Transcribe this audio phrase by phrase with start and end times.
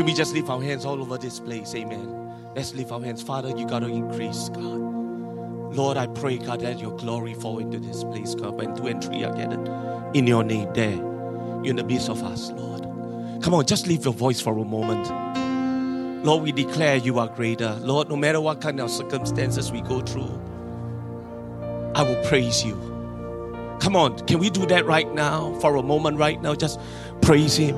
[0.00, 1.74] Can we just lift our hands all over this place?
[1.74, 2.32] Amen.
[2.56, 3.22] Let's lift our hands.
[3.22, 4.80] Father, you got to increase, God.
[5.74, 8.54] Lord, I pray, God, that your glory fall into this place, God.
[8.54, 12.22] When two and three are gathered in your name there, you're in the midst of
[12.22, 12.80] us, Lord.
[13.42, 16.24] Come on, just leave your voice for a moment.
[16.24, 17.74] Lord, we declare you are greater.
[17.82, 20.32] Lord, no matter what kind of circumstances we go through,
[21.94, 22.72] I will praise you.
[23.80, 26.54] Come on, can we do that right now for a moment, right now?
[26.54, 26.80] Just
[27.20, 27.76] praise Him.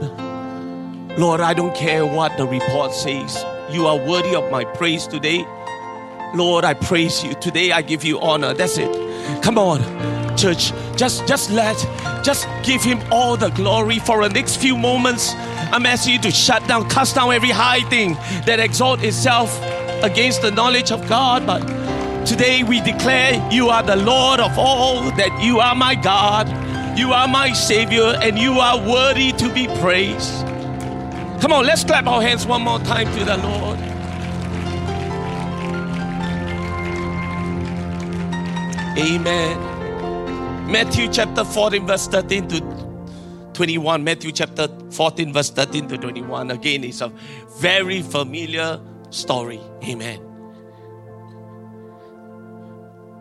[1.18, 3.44] Lord, I don't care what the report says.
[3.70, 5.44] You are worthy of my praise today.
[6.34, 7.34] Lord, I praise you.
[7.34, 8.54] Today I give you honor.
[8.54, 8.90] That's it.
[9.42, 9.80] Come on,
[10.38, 10.72] church.
[10.96, 11.76] Just just let,
[12.24, 15.34] just give him all the glory for the next few moments.
[15.70, 18.14] I'm asking you to shut down, cast down every high thing
[18.46, 19.54] that exalt itself
[20.02, 21.46] against the knowledge of God.
[21.46, 21.60] But
[22.24, 26.48] today we declare you are the Lord of all, that you are my God,
[26.98, 30.51] you are my Savior, and you are worthy to be praised.
[31.42, 33.76] Come on, let's clap our hands one more time to the Lord.
[38.96, 40.70] Amen.
[40.70, 42.60] Matthew chapter 14, verse 13 to
[43.54, 44.04] 21.
[44.04, 46.52] Matthew chapter 14, verse 13 to 21.
[46.52, 47.08] Again, it's a
[47.58, 49.60] very familiar story.
[49.82, 50.20] Amen.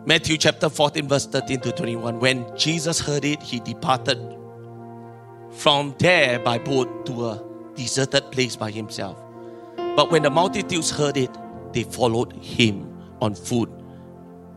[0.06, 2.20] Matthew chapter 14, verse 13 to 21.
[2.20, 4.20] When Jesus heard it, he departed
[5.50, 9.18] from there by boat to a deserted place by himself.
[9.76, 11.30] But when the multitudes heard it,
[11.72, 12.88] they followed him
[13.20, 13.70] on foot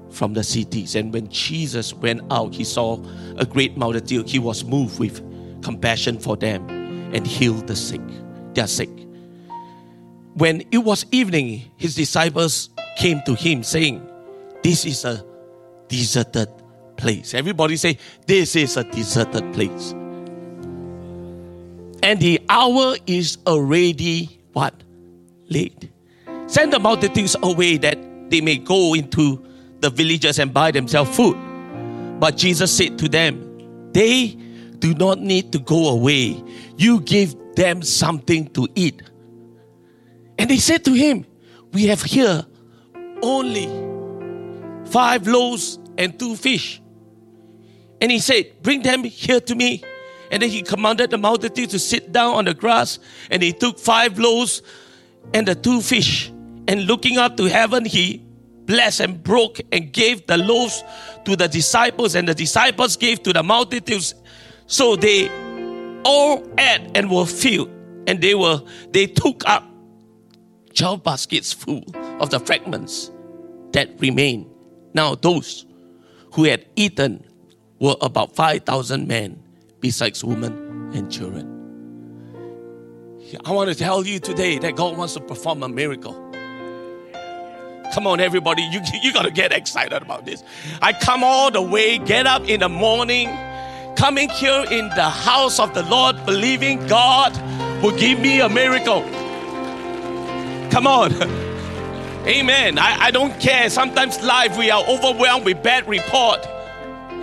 [0.10, 0.96] from the cities.
[0.96, 3.04] And when Jesus went out, he saw
[3.38, 4.30] a great multitude.
[4.30, 5.22] He was moved with
[5.64, 6.70] compassion for them
[7.14, 8.02] and healed the sick.
[8.54, 8.90] They are sick.
[10.36, 14.08] When it was evening, his disciples came to him saying,
[14.64, 15.26] This is a
[15.88, 16.50] deserted
[16.98, 17.34] place.
[17.34, 19.94] Everybody say, This is a deserted place.
[22.06, 24.76] And the hour is already what?
[25.50, 25.90] Late.
[26.46, 27.98] Send the multitudes away that
[28.30, 29.44] they may go into
[29.80, 31.36] the villages and buy themselves food.
[32.20, 34.38] But Jesus said to them, They
[34.78, 36.44] do not need to go away.
[36.78, 39.02] You give them something to eat.
[40.38, 41.26] And they said to him,
[41.74, 42.46] We have here
[43.24, 43.66] only
[44.92, 46.80] five loaves and two fish.
[48.00, 49.84] And he said, Bring them here to me.
[50.32, 53.00] And then he commanded the multitude to sit down on the grass.
[53.30, 54.62] And he took five loaves
[55.34, 56.32] and the two fish.
[56.68, 58.26] And looking up to heaven, he
[58.66, 60.84] blessed and broke and gave the loaves
[61.26, 64.16] to the disciples, and the disciples gave to the multitudes.
[64.66, 65.30] So they
[66.04, 67.70] all ate and were filled,
[68.08, 69.64] and they were they took up
[70.74, 71.84] twelve baskets full
[72.20, 73.12] of the fragments
[73.72, 74.50] that remained.
[74.96, 75.68] Now those
[76.34, 77.24] who had eaten
[77.80, 79.44] were about five thousand men,
[79.80, 81.52] besides women and children.
[83.44, 86.14] I want to tell you today that God wants to perform a miracle.
[87.94, 90.44] Come on, everybody, you, you got to get excited about this.
[90.82, 93.30] I come all the way, get up in the morning,
[93.96, 97.34] coming here in the house of the Lord, believing God
[97.82, 99.02] will give me a miracle.
[100.72, 101.14] Come on.
[102.28, 102.80] Amen.
[102.80, 103.70] I, I don't care.
[103.70, 106.46] Sometimes life we are overwhelmed with bad report.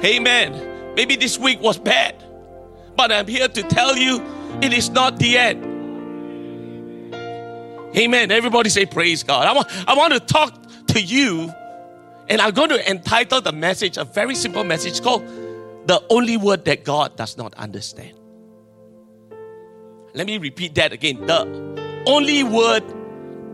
[0.04, 0.94] Amen.
[0.94, 2.21] Maybe this week was bad.
[2.96, 4.22] But I'm here to tell you
[4.60, 5.64] it is not the end.
[7.96, 8.30] Amen.
[8.30, 9.46] Everybody say praise God.
[9.46, 11.52] I want, I want to talk to you,
[12.28, 15.22] and I'm going to entitle the message a very simple message called
[15.86, 18.18] The Only Word That God Does Not Understand.
[20.14, 21.26] Let me repeat that again.
[21.26, 22.84] The only word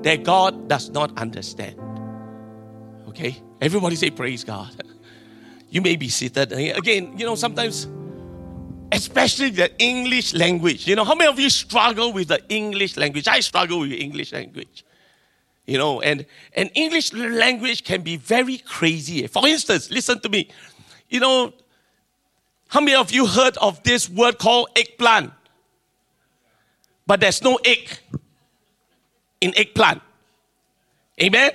[0.03, 1.77] that God does not understand.
[3.09, 3.41] Okay?
[3.61, 4.71] Everybody say praise God.
[5.71, 6.51] You may be seated.
[6.51, 7.87] Again, you know, sometimes,
[8.93, 10.87] especially the English language.
[10.87, 13.29] You know, how many of you struggle with the English language?
[13.29, 14.85] I struggle with English language
[15.69, 19.27] you know, and, and English language can be very crazy.
[19.27, 20.49] For instance, listen to me.
[21.11, 21.53] You know,
[22.69, 25.31] how many of you heard of this word called eggplant?
[27.07, 27.99] But there's no egg
[29.43, 30.01] in eggplant.
[31.23, 31.51] Amen?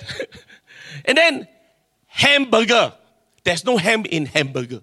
[1.04, 1.48] and then
[2.06, 2.92] hamburger.
[3.42, 4.80] There's no ham in hamburger.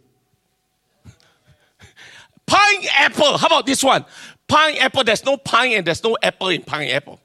[2.52, 3.38] Pineapple.
[3.38, 4.04] How about this one?
[4.48, 5.06] Pineapple.
[5.06, 7.20] There's no pine and there's no apple in pineapple.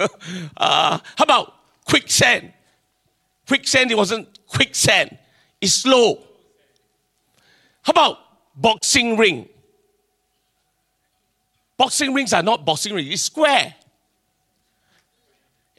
[0.56, 1.54] uh, how about
[1.84, 2.52] quicksand?
[3.46, 5.16] Quicksand, it wasn't quicksand,
[5.60, 6.22] it's slow.
[7.82, 8.18] How about
[8.54, 9.48] boxing ring?
[11.76, 13.74] Boxing rings are not boxing rings, it's square.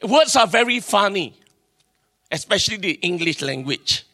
[0.02, 1.34] Words are very funny,
[2.30, 4.04] especially the English language.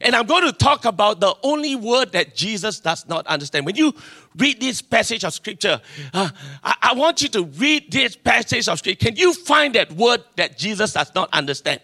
[0.00, 3.66] And I'm going to talk about the only word that Jesus does not understand.
[3.66, 3.94] When you
[4.36, 5.80] read this passage of scripture,
[6.14, 6.30] uh,
[6.62, 9.06] I, I want you to read this passage of scripture.
[9.06, 11.80] Can you find that word that Jesus does not understand?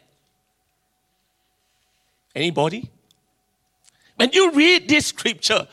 [2.34, 2.88] Anybody?
[4.16, 5.66] When you read this scripture,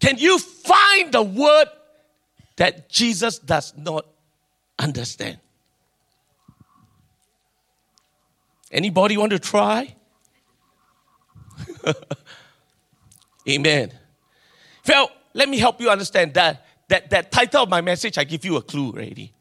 [0.00, 1.66] can you find the word
[2.56, 4.06] that Jesus does not
[4.78, 5.38] understand?
[8.70, 9.94] Anybody want to try?
[13.48, 13.92] Amen.
[14.86, 18.44] Well, let me help you understand that, that that title of my message, I give
[18.44, 19.32] you a clue already.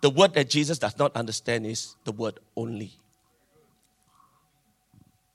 [0.00, 2.92] The word that Jesus does not understand is the word only.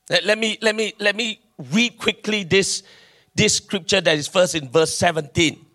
[0.10, 1.40] Let, let me let me let me
[1.72, 2.84] read quickly this,
[3.36, 5.66] this scripture that is first in verse 17.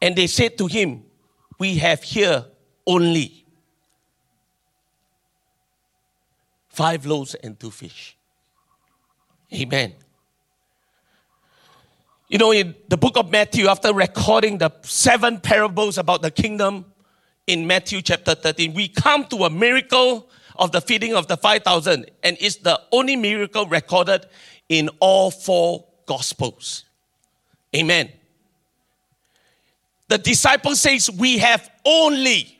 [0.00, 1.04] And they said to him,
[1.58, 2.44] We have here
[2.86, 3.41] only
[6.72, 8.16] five loaves and two fish.
[9.52, 9.94] Amen.
[12.28, 16.86] You know, in the book of Matthew, after recording the seven parables about the kingdom
[17.46, 22.10] in Matthew chapter 13, we come to a miracle of the feeding of the 5,000,
[22.22, 24.24] and it's the only miracle recorded
[24.70, 26.84] in all four gospels.
[27.76, 28.10] Amen.
[30.08, 32.58] The disciple says, We have only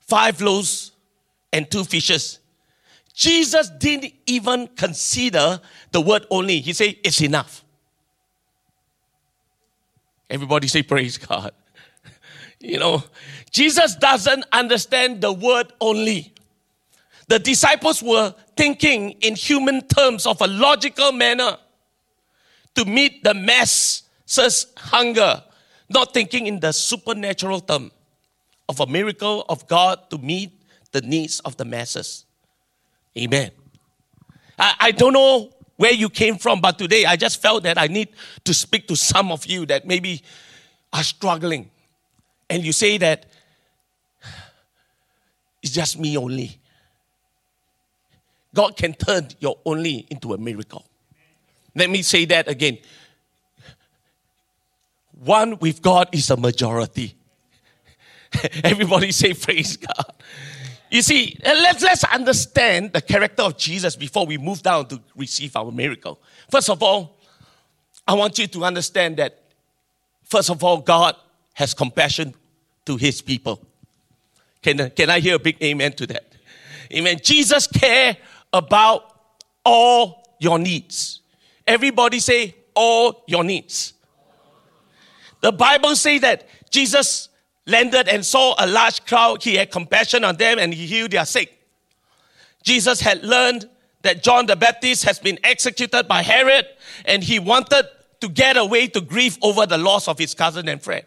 [0.00, 0.92] five loaves
[1.52, 2.40] and two fishes.
[3.16, 5.58] Jesus didn't even consider
[5.90, 6.60] the word only.
[6.60, 7.64] He said, It's enough.
[10.28, 11.52] Everybody say, Praise God.
[12.60, 13.02] you know,
[13.50, 16.34] Jesus doesn't understand the word only.
[17.28, 21.56] The disciples were thinking in human terms of a logical manner
[22.74, 25.42] to meet the masses' hunger,
[25.88, 27.90] not thinking in the supernatural term
[28.68, 30.52] of a miracle of God to meet
[30.92, 32.25] the needs of the masses.
[33.16, 33.50] Amen.
[34.58, 37.86] I, I don't know where you came from, but today I just felt that I
[37.86, 38.08] need
[38.44, 40.22] to speak to some of you that maybe
[40.92, 41.70] are struggling.
[42.48, 43.26] And you say that
[45.62, 46.58] it's just me only.
[48.54, 50.86] God can turn your only into a miracle.
[51.74, 52.78] Let me say that again.
[55.12, 57.14] One with God is a majority.
[58.64, 60.12] Everybody say, Praise God.
[60.90, 65.00] You see, uh, let's, let's understand the character of Jesus before we move down to
[65.16, 66.20] receive our miracle.
[66.50, 67.16] First of all,
[68.06, 69.42] I want you to understand that,
[70.22, 71.16] first of all, God
[71.54, 72.34] has compassion
[72.84, 73.60] to his people.
[74.62, 76.32] Can, can I hear a big amen to that?
[76.92, 77.18] Amen.
[77.22, 78.16] Jesus care
[78.52, 79.12] about
[79.64, 81.20] all your needs.
[81.66, 83.94] Everybody say all your needs.
[85.40, 87.28] The Bible say that Jesus
[87.66, 89.42] landed and saw a large crowd.
[89.42, 91.52] He had compassion on them and he healed their sick.
[92.62, 93.68] Jesus had learned
[94.02, 96.66] that John the Baptist has been executed by Herod
[97.04, 97.86] and he wanted
[98.20, 101.04] to get away to grieve over the loss of his cousin and friend.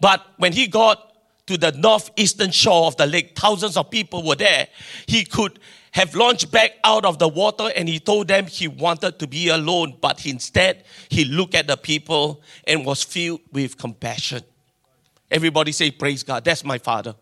[0.00, 1.04] But when he got
[1.46, 4.68] to the northeastern shore of the lake, thousands of people were there.
[5.06, 5.58] He could
[5.92, 9.48] have launched back out of the water and he told them he wanted to be
[9.48, 14.42] alone, but instead he looked at the people and was filled with compassion.
[15.30, 16.44] Everybody say, Praise God.
[16.44, 17.14] That's my father.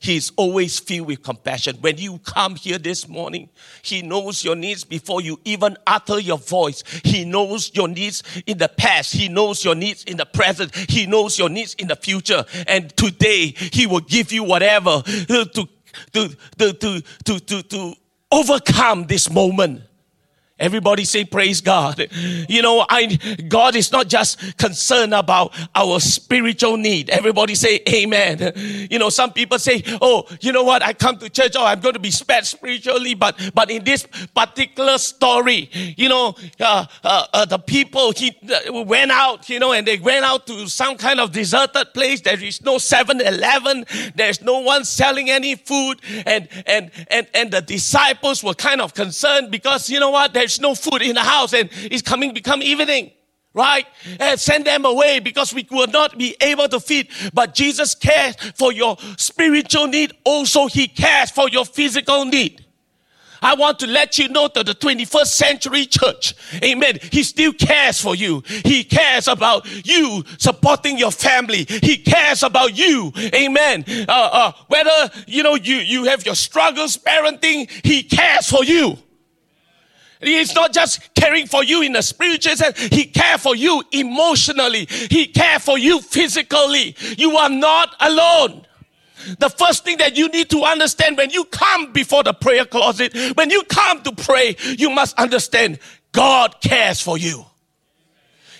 [0.00, 1.76] He's always filled with compassion.
[1.80, 3.48] When you come here this morning,
[3.82, 6.84] He knows your needs before you even utter your voice.
[7.02, 9.12] He knows your needs in the past.
[9.12, 10.74] He knows your needs in the present.
[10.74, 12.44] He knows your needs in the future.
[12.68, 15.68] And today, He will give you whatever to, to,
[16.12, 16.72] to, to,
[17.24, 17.94] to, to, to
[18.30, 19.82] overcome this moment.
[20.58, 22.08] Everybody say praise God.
[22.48, 23.16] You know, I,
[23.48, 27.10] God is not just concerned about our spiritual need.
[27.10, 28.52] Everybody say amen.
[28.90, 30.82] You know, some people say, oh, you know what?
[30.82, 31.52] I come to church.
[31.56, 33.14] Oh, I'm going to be spared spiritually.
[33.14, 38.82] But, but in this particular story, you know, uh, uh, uh, the people, he uh,
[38.82, 42.20] went out, you know, and they went out to some kind of deserted place.
[42.20, 43.84] There is no 7-Eleven.
[44.16, 46.00] There's no one selling any food.
[46.26, 50.34] And, and, and, and the disciples were kind of concerned because, you know what?
[50.34, 53.12] There's there's no food in the house and it's coming become evening
[53.54, 53.86] right?
[54.20, 57.08] And send them away because we will not be able to feed.
[57.32, 60.12] But Jesus cares for your spiritual need.
[60.22, 62.64] Also, He cares for your physical need.
[63.42, 68.00] I want to let you know that the 21st century church, amen, He still cares
[68.00, 68.44] for you.
[68.64, 71.66] He cares about you supporting your family.
[71.68, 73.84] He cares about you, amen.
[73.88, 78.98] Uh, uh, whether, you know, you, you have your struggles parenting, He cares for you.
[80.20, 82.78] He's not just caring for you in a spiritual sense.
[82.80, 84.86] He cares for you emotionally.
[84.86, 86.96] He cares for you physically.
[87.16, 88.66] You are not alone.
[89.38, 93.14] The first thing that you need to understand when you come before the prayer closet,
[93.36, 95.78] when you come to pray, you must understand
[96.12, 97.44] God cares for you.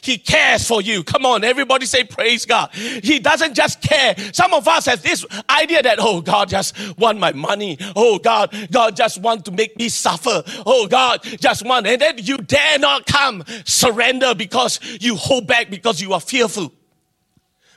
[0.08, 1.04] He cares for you.
[1.04, 2.72] Come on, everybody say praise God.
[2.72, 4.16] He doesn't just care.
[4.32, 7.76] Some of us have this idea that, oh, God just want my money.
[7.94, 10.42] Oh, God, God just want to make me suffer.
[10.64, 15.68] Oh, God just want, and then you dare not come surrender because you hold back
[15.68, 16.72] because you are fearful.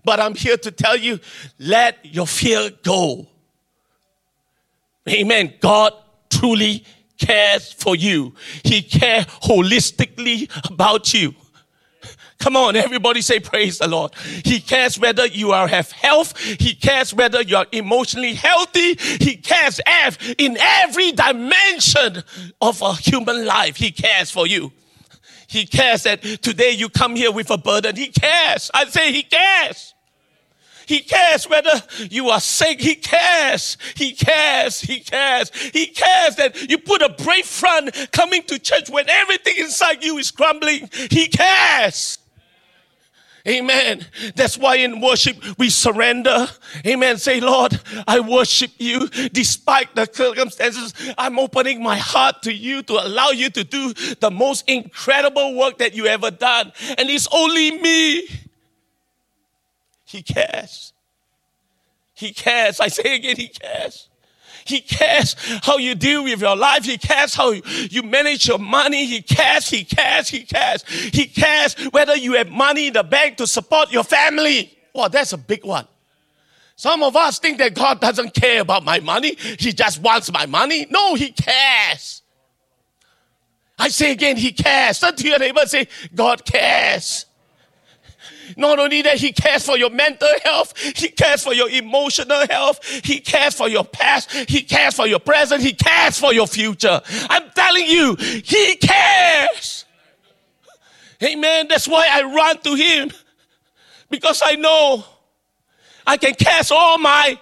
[0.06, 1.20] But I'm here to tell you,
[1.60, 3.28] let your fear go.
[5.10, 5.56] Amen.
[5.60, 5.94] God
[6.30, 6.86] truly
[7.18, 8.36] cares for you.
[8.64, 11.36] He cares holistically about you.
[12.42, 14.16] Come on, everybody say praise the Lord.
[14.44, 16.36] He cares whether you are have health.
[16.40, 18.96] He cares whether you are emotionally healthy.
[18.96, 19.80] He cares
[20.40, 22.24] in every dimension
[22.60, 23.76] of a human life.
[23.76, 24.74] He cares for you.
[25.48, 27.96] He cares that today you come here with a burden.
[27.96, 28.72] He cares.
[28.74, 29.94] I say he cares.
[30.88, 32.82] He cares whether you are sick.
[32.82, 33.78] He cares.
[33.96, 34.82] He cares.
[34.82, 35.52] He cares.
[35.54, 40.18] He cares that you put a brave front coming to church when everything inside you
[40.18, 40.90] is crumbling.
[41.12, 42.18] He cares.
[43.48, 44.06] Amen.
[44.36, 46.48] That's why in worship we surrender.
[46.86, 47.18] Amen.
[47.18, 50.94] Say, Lord, I worship you despite the circumstances.
[51.18, 55.80] I'm opening my heart to you to allow you to do the most incredible work
[55.80, 56.72] that you ever done.
[56.98, 58.28] And it's only me.
[60.06, 60.94] He cares.
[62.14, 62.80] He cares.
[62.80, 64.11] I say again, He cares.
[64.72, 66.86] He cares how you deal with your life.
[66.86, 69.06] He cares how you manage your money.
[69.06, 70.84] He cares, he cares, he cares.
[70.84, 74.78] He cares whether you have money in the bank to support your family.
[74.96, 75.88] Well, that's a big one.
[76.76, 79.36] Some of us think that God doesn't care about my money.
[79.36, 80.88] He just wants my money.
[80.90, 82.24] No, he cares.
[83.78, 85.00] I say again, he cares.
[85.00, 87.26] Turn to your neighbor say, God cares.
[88.58, 92.84] Not only that, He cares for your mental health, He cares for your emotional health,
[93.04, 97.02] He cares for your past, He cares for your present, He cares for your future.
[97.30, 99.86] I'm telling you, He cares.
[101.24, 101.68] Amen.
[101.70, 103.12] That's why I run to Him
[104.10, 105.04] because I know
[106.06, 107.40] I can cast all my,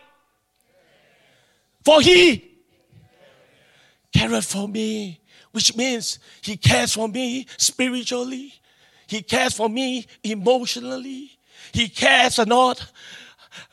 [1.83, 2.45] for He
[4.13, 5.19] cared for me,
[5.51, 8.53] which means He cares for me spiritually.
[9.09, 11.31] He cares for me emotionally.
[11.73, 12.91] He cares a lot.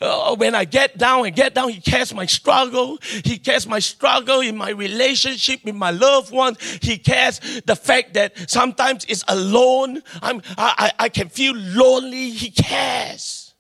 [0.01, 2.99] Uh, when I get down and get down, he cares my struggle.
[3.03, 6.59] He cares my struggle in my relationship with my loved ones.
[6.81, 10.03] He cares the fact that sometimes it's alone.
[10.23, 12.31] I'm, I, I can feel lonely.
[12.31, 13.55] He cares.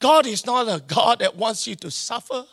[0.00, 2.44] God is not a God that wants you to suffer.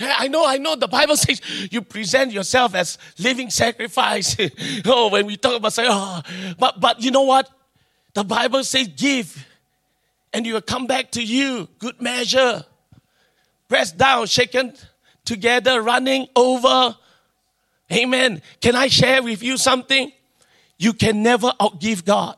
[0.00, 0.76] I know, I know.
[0.76, 1.40] The Bible says
[1.70, 4.36] you present yourself as living sacrifice.
[4.86, 6.22] oh, when we talk about say, oh,
[6.58, 7.48] but but you know what?
[8.14, 9.46] The Bible says give,
[10.32, 11.68] and you will come back to you.
[11.78, 12.64] Good measure,
[13.68, 14.74] pressed down, shaken
[15.24, 16.96] together, running over.
[17.92, 18.40] Amen.
[18.60, 20.12] Can I share with you something?
[20.78, 22.36] You can never outgive God.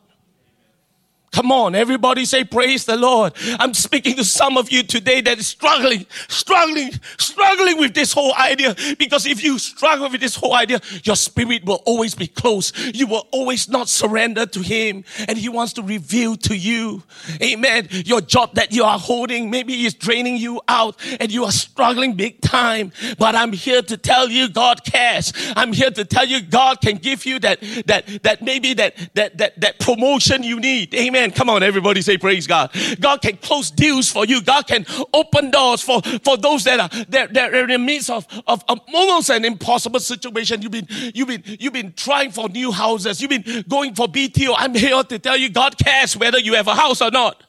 [1.33, 3.33] Come on, everybody say praise the Lord.
[3.57, 8.35] I'm speaking to some of you today that is struggling, struggling, struggling with this whole
[8.35, 8.75] idea.
[8.99, 12.77] Because if you struggle with this whole idea, your spirit will always be closed.
[12.95, 15.05] You will always not surrender to Him.
[15.27, 17.01] And He wants to reveal to you,
[17.41, 17.87] Amen.
[17.89, 22.13] Your job that you are holding maybe is draining you out and you are struggling
[22.13, 22.91] big time.
[23.17, 25.33] But I'm here to tell you God cares.
[25.55, 29.39] I'm here to tell you God can give you that, that, that maybe that, that,
[29.39, 30.93] that, that promotion you need.
[30.93, 31.31] Amen Amen.
[31.35, 32.71] Come on, everybody say praise God.
[32.99, 34.41] God can close deals for you.
[34.41, 38.27] God can open doors for, for those that are they're, they're in the midst of,
[38.45, 40.61] of, of almost an impossible situation.
[40.61, 43.21] You've been you've been you've been trying for new houses.
[43.21, 44.53] You've been going for BTO.
[44.57, 47.41] I'm here to tell you God cares whether you have a house or not.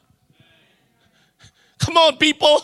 [1.79, 2.61] Come on, people.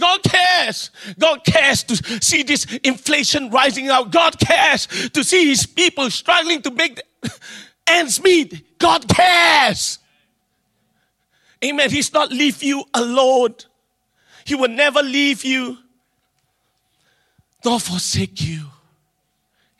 [0.00, 0.90] God cares.
[1.20, 4.10] God cares to see this inflation rising out.
[4.10, 7.00] God cares to see his people struggling to make
[7.86, 8.78] ends meet.
[8.78, 9.98] God cares.
[11.64, 11.90] Amen.
[11.90, 13.54] He's not leave you alone.
[14.44, 15.78] He will never leave you
[17.64, 18.66] nor forsake you.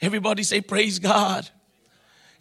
[0.00, 1.48] Everybody say, Praise God.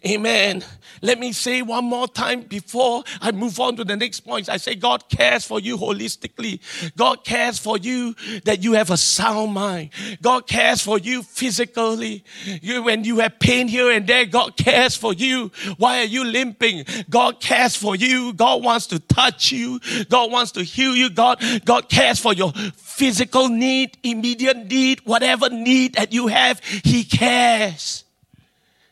[0.06, 0.64] Amen.
[1.04, 4.48] Let me say one more time before I move on to the next point.
[4.48, 6.60] I say God cares for you holistically.
[6.96, 9.90] God cares for you that you have a sound mind.
[10.22, 12.24] God cares for you physically.
[12.46, 15.50] You, when you have pain here and there, God cares for you.
[15.76, 16.86] Why are you limping?
[17.10, 18.32] God cares for you.
[18.32, 19.80] God wants to touch you.
[20.08, 21.10] God wants to heal you.
[21.10, 26.64] God, God cares for your physical need, immediate need, whatever need that you have.
[26.64, 28.03] He cares.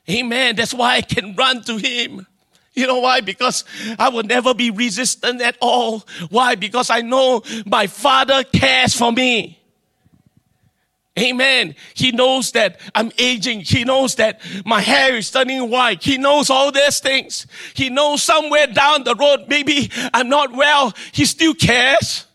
[0.09, 0.57] Amen.
[0.57, 2.27] That's why I can run to Him.
[2.75, 3.21] You know why?
[3.21, 3.65] Because
[3.99, 6.05] I will never be resistant at all.
[6.31, 6.55] Why?
[6.55, 9.59] Because I know my Father cares for me.
[11.19, 11.75] Amen.
[11.93, 13.61] He knows that I'm aging.
[13.61, 16.03] He knows that my hair is turning white.
[16.03, 17.47] He knows all these things.
[17.75, 20.95] He knows somewhere down the road, maybe I'm not well.
[21.13, 22.27] He still cares.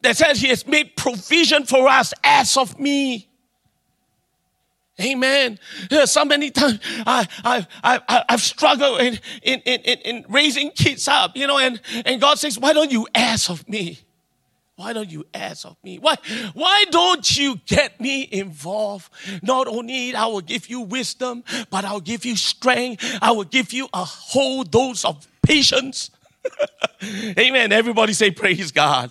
[0.00, 3.28] That says he has made provision for us as of me.
[5.00, 5.58] Amen.
[6.04, 11.36] So many times I, I, I, I've struggled in, in, in, in raising kids up,
[11.36, 13.98] you know, and, and God says, why don't you ask of me?
[14.76, 15.98] Why don't you ask of me?
[15.98, 16.16] Why,
[16.54, 19.12] why don't you get me involved?
[19.42, 23.04] Not only I will give you wisdom, but I'll give you strength.
[23.20, 26.10] I will give you a whole dose of patience.
[27.38, 27.72] Amen.
[27.72, 29.10] Everybody say praise God.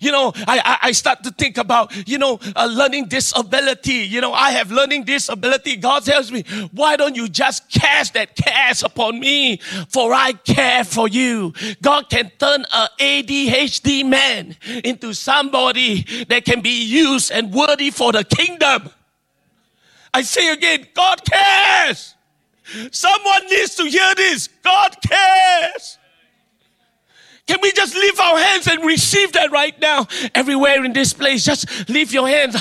[0.00, 4.04] You know, I, I, I start to think about, you know, a learning disability.
[4.04, 5.76] You know, I have learning disability.
[5.76, 9.58] God tells me, why don't you just cast that cares upon me?
[9.88, 11.52] For I care for you.
[11.82, 18.12] God can turn a ADHD man into somebody that can be used and worthy for
[18.12, 18.90] the kingdom.
[20.12, 22.14] I say again, God cares.
[22.90, 24.48] Someone needs to hear this.
[24.62, 25.98] God cares.
[27.46, 30.08] Can we just lift our hands and receive that right now?
[30.34, 32.56] Everywhere in this place, just lift your hands.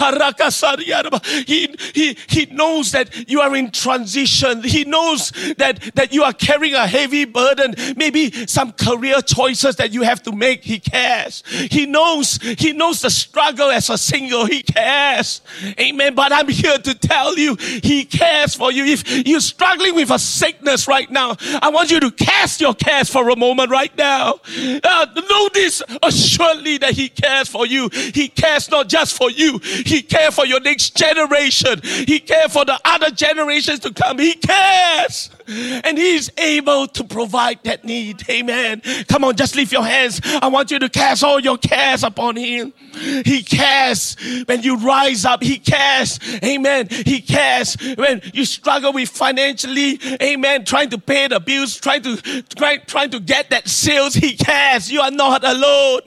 [1.47, 4.61] He, he, he knows that you are in transition.
[4.61, 7.73] He knows that, that you are carrying a heavy burden.
[7.97, 10.63] Maybe some career choices that you have to make.
[10.63, 11.41] He cares.
[11.47, 14.45] He knows, he knows the struggle as a single.
[14.45, 15.41] He cares.
[15.79, 16.13] Amen.
[16.13, 18.85] But I'm here to tell you, he cares for you.
[18.85, 23.09] If you're struggling with a sickness right now, I want you to cast your cares
[23.09, 24.39] for a moment right now.
[24.83, 27.89] Uh, know this assuredly that He cares for you.
[27.89, 31.81] He cares not just for you, He cares for your next generation.
[31.83, 34.19] He cares for the other generations to come.
[34.19, 35.29] He cares.
[35.47, 38.27] And He's able to provide that need.
[38.29, 38.81] Amen.
[39.07, 40.21] Come on, just lift your hands.
[40.23, 42.73] I want you to cast all your cares upon Him.
[42.93, 45.43] He cares when you rise up.
[45.43, 46.19] He cares.
[46.43, 46.87] Amen.
[46.89, 49.99] He cares when you struggle with financially.
[50.21, 50.65] Amen.
[50.65, 54.13] Trying to pay the bills, trying to try, trying to get that sales.
[54.13, 54.91] He cares.
[54.91, 56.01] You are not alone.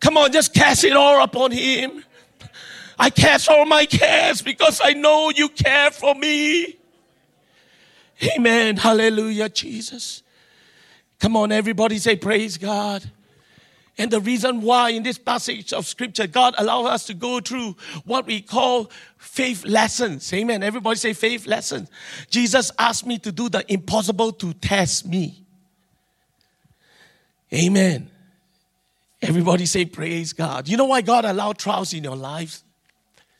[0.00, 2.04] Come on, just cast it all upon Him.
[2.98, 6.77] I cast all my cares because I know you care for me.
[8.22, 8.76] Amen.
[8.76, 10.22] Hallelujah, Jesus.
[11.20, 13.10] Come on, everybody say, Praise God.
[14.00, 17.74] And the reason why in this passage of scripture, God allows us to go through
[18.04, 20.32] what we call faith lessons.
[20.32, 20.62] Amen.
[20.62, 21.90] Everybody say faith lessons.
[22.30, 25.44] Jesus asked me to do the impossible to test me.
[27.52, 28.08] Amen.
[29.20, 30.68] Everybody say praise God.
[30.68, 32.62] You know why God allowed trials in your lives?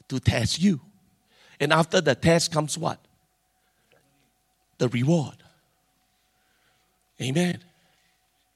[0.08, 0.80] To test you.
[1.60, 2.98] And after the test comes what?
[4.78, 5.36] The reward.
[7.20, 7.58] Amen.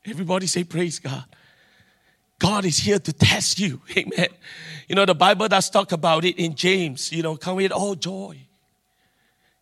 [0.04, 1.24] Everybody say praise God.
[2.38, 3.80] God is here to test you.
[3.96, 4.28] Amen.
[4.88, 7.12] You know, the Bible does talk about it in James.
[7.12, 8.38] You know, count it all joy.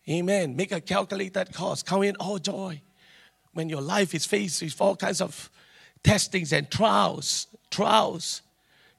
[0.09, 0.55] Amen.
[0.55, 1.85] Make a calculated cost.
[1.85, 2.81] Count it all joy.
[3.53, 5.49] When your life is faced with all kinds of
[6.03, 8.41] testings and trials, trials.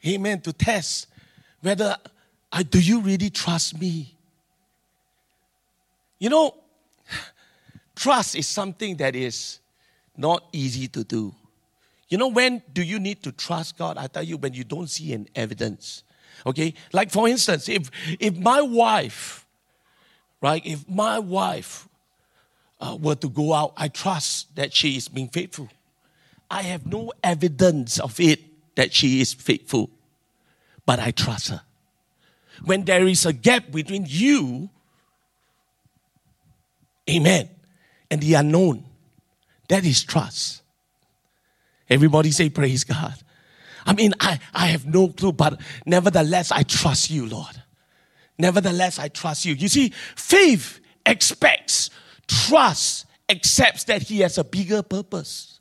[0.07, 0.41] Amen.
[0.43, 1.09] To test
[1.61, 1.97] whether
[2.53, 4.15] I do you really trust me?
[6.19, 6.55] You know,
[7.95, 9.61] trust is something that is
[10.17, 11.35] not easy to do.
[12.09, 13.97] You know, when do you need to trust God?
[13.97, 16.03] I tell you, when you don't see an evidence.
[16.45, 16.75] Okay?
[16.93, 19.47] Like for instance, if if my wife,
[20.41, 21.89] right, if my wife
[22.81, 25.69] uh, were to go out, I trust that she is being faithful.
[26.51, 28.41] I have no evidence of it
[28.75, 29.89] that she is faithful,
[30.85, 31.63] but I trust her.
[32.65, 34.69] When there is a gap between you,
[37.09, 37.49] amen,
[38.13, 38.85] and the unknown,
[39.69, 40.61] that is trust.
[41.89, 43.15] Everybody say, Praise God.
[43.87, 47.63] I mean, I, I have no clue, but nevertheless, I trust you, Lord.
[48.37, 49.55] Nevertheless, I trust you.
[49.55, 51.89] You see, faith expects,
[52.29, 55.61] trust accepts that He has a bigger purpose.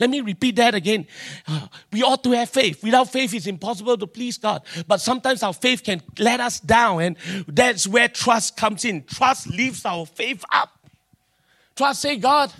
[0.00, 1.06] Let me repeat that again.
[1.46, 2.82] Uh, we ought to have faith.
[2.82, 4.62] Without faith, it's impossible to please God.
[4.88, 9.04] But sometimes our faith can let us down, and that's where trust comes in.
[9.04, 10.81] Trust lifts our faith up.
[11.76, 12.52] Trust say, God,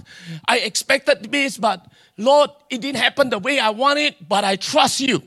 [0.47, 5.01] I expected this, but Lord, it didn't happen the way I wanted, but I trust
[5.01, 5.23] you.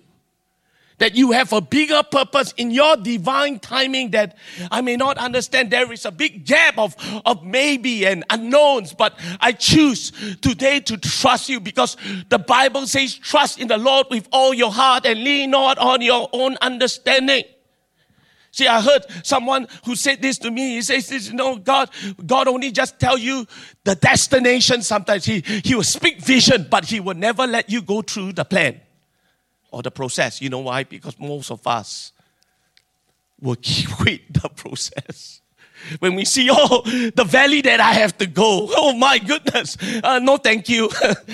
[0.97, 4.37] That you have a bigger purpose in your divine timing that
[4.71, 5.69] I may not understand.
[5.69, 6.95] There is a big gap of,
[7.25, 11.97] of maybe and unknowns, but I choose today to trust you because
[12.29, 16.01] the Bible says, trust in the Lord with all your heart and lean not on
[16.01, 17.43] your own understanding.
[18.55, 20.75] See, I heard someone who said this to me.
[20.75, 21.89] He says, this, you know, God,
[22.25, 23.45] God only just tell you
[23.83, 25.25] the destination sometimes.
[25.25, 28.79] He, he will speak vision, but he will never let you go through the plan
[29.71, 30.41] or the process.
[30.41, 30.85] You know why?
[30.85, 32.13] Because most of us
[33.41, 33.57] will
[33.97, 35.41] quit the process
[35.99, 36.81] when we see, oh,
[37.15, 38.69] the valley that I have to go.
[38.75, 39.77] Oh my goodness.
[40.03, 40.89] Uh, no, thank you.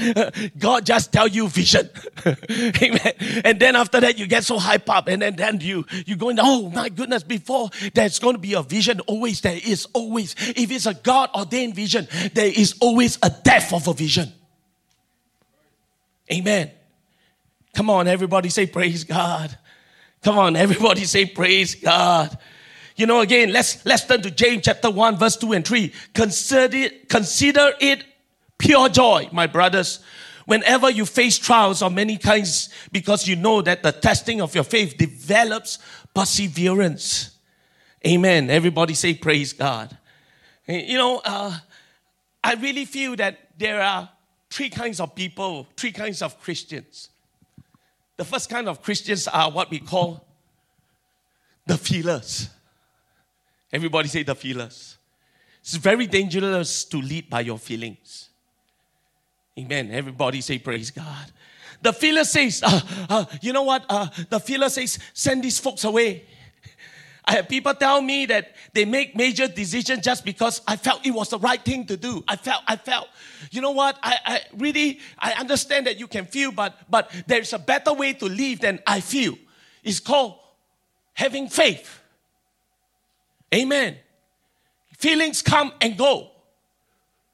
[0.57, 1.89] God just tell you vision.
[2.25, 3.13] Amen.
[3.43, 6.29] And then after that, you get so hype up and then, then you, you go
[6.29, 10.35] in, oh my goodness, before there's going to be a vision, always there is always,
[10.39, 14.31] if it's a God ordained vision, there is always a death of a vision.
[16.31, 16.71] Amen.
[17.73, 19.57] Come on, everybody say praise God.
[20.23, 22.37] Come on, everybody say praise God.
[22.95, 25.93] You know, again, let's let's turn to James chapter 1, verse 2 and 3.
[26.13, 28.03] Consider it, consider it
[28.57, 29.99] pure joy, my brothers,
[30.45, 34.63] whenever you face trials of many kinds, because you know that the testing of your
[34.63, 35.79] faith develops
[36.13, 37.37] perseverance.
[38.05, 38.49] Amen.
[38.49, 39.95] Everybody say praise God.
[40.67, 41.57] You know, uh,
[42.43, 44.09] I really feel that there are
[44.49, 47.09] three kinds of people, three kinds of Christians.
[48.17, 50.25] The first kind of Christians are what we call
[51.65, 52.49] the feelers.
[53.71, 54.97] Everybody say the feelers.
[55.61, 58.29] It's very dangerous to lead by your feelings.
[59.57, 59.91] Amen.
[59.91, 61.31] Everybody say praise God.
[61.81, 63.85] The feeler says, uh, uh, you know what?
[63.89, 66.25] Uh, the feeler says, send these folks away.
[67.23, 71.11] I have people tell me that they make major decisions just because I felt it
[71.11, 72.23] was the right thing to do.
[72.27, 73.07] I felt, I felt.
[73.51, 73.97] You know what?
[74.01, 78.13] I, I really, I understand that you can feel, but, but there's a better way
[78.13, 79.37] to live than I feel.
[79.83, 80.39] It's called
[81.13, 82.00] having faith.
[83.53, 83.97] Amen.
[84.97, 86.31] Feelings come and go.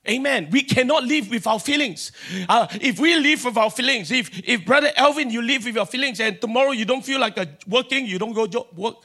[0.10, 0.47] Amen.
[0.51, 2.13] We cannot live with our feelings.
[2.47, 5.86] Uh, if we live with our feelings, if, if Brother Elvin, you live with your
[5.86, 8.95] feelings and tomorrow you don't feel like working, you don't go job, work.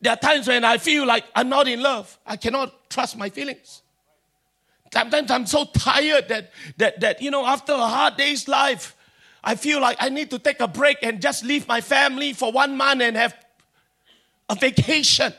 [0.00, 2.18] There are times when I feel like I'm not in love.
[2.24, 3.82] I cannot trust my feelings.
[4.92, 8.96] Sometimes I'm so tired that, that, that you know, after a hard day's life,
[9.44, 12.50] I feel like I need to take a break and just leave my family for
[12.50, 13.34] one month and have
[14.48, 15.32] a vacation.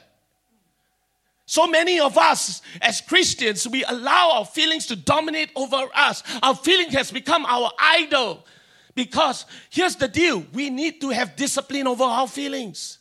[1.45, 6.21] So many of us as Christians, we allow our feelings to dominate over us.
[6.43, 8.45] Our feeling has become our idol.
[8.93, 12.99] Because here's the deal we need to have discipline over our feelings.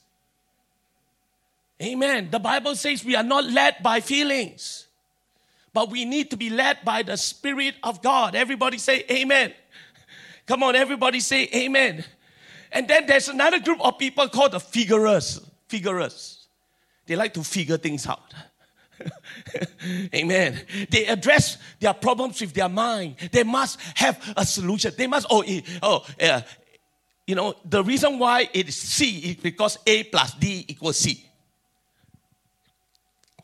[1.82, 2.28] Amen.
[2.30, 4.86] The Bible says we are not led by feelings,
[5.74, 8.34] but we need to be led by the Spirit of God.
[8.34, 9.52] Everybody say amen.
[10.46, 12.04] Come on, everybody say amen.
[12.72, 16.48] And then there's another group of people called the figurers figurers.
[17.06, 18.34] They like to figure things out.
[20.14, 20.60] Amen.
[20.90, 23.16] They address their problems with their mind.
[23.32, 24.92] They must have a solution.
[24.96, 25.44] They must, oh,
[25.82, 26.40] oh, uh,
[27.26, 31.24] you know, the reason why it is C is because A plus D equals C.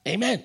[0.06, 0.44] Amen.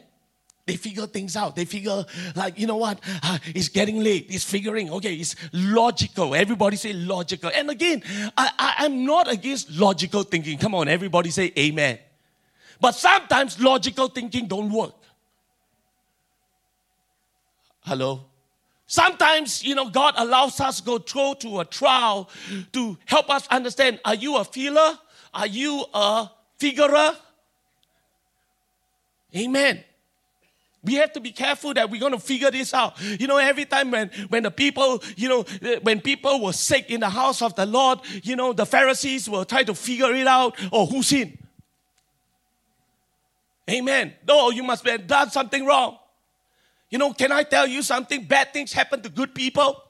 [0.69, 1.55] They figure things out.
[1.55, 2.05] They figure,
[2.35, 2.99] like, you know what?
[3.23, 4.27] Uh, it's getting late.
[4.29, 6.35] It's figuring, okay, it's logical.
[6.35, 7.49] Everybody say logical.
[7.55, 8.03] And again,
[8.37, 10.59] I, I, I'm not against logical thinking.
[10.59, 11.97] Come on, everybody say amen.
[12.79, 14.93] But sometimes logical thinking don't work.
[17.79, 18.25] Hello?
[18.85, 22.29] Sometimes, you know, God allows us to go through to a trial
[22.73, 24.99] to help us understand are you a feeler?
[25.33, 26.29] Are you a
[26.59, 27.15] figurer?
[29.35, 29.83] Amen.
[30.83, 32.99] We have to be careful that we're going to figure this out.
[33.01, 35.43] You know, every time when, when the people, you know,
[35.81, 39.43] when people were sick in the house of the Lord, you know, the Pharisees will
[39.43, 40.55] try to figure it out.
[40.71, 41.37] Oh, who sinned?
[43.69, 44.13] Amen.
[44.27, 45.97] No, you must have done something wrong.
[46.89, 48.23] You know, can I tell you something?
[48.23, 49.83] Bad things happen to good people.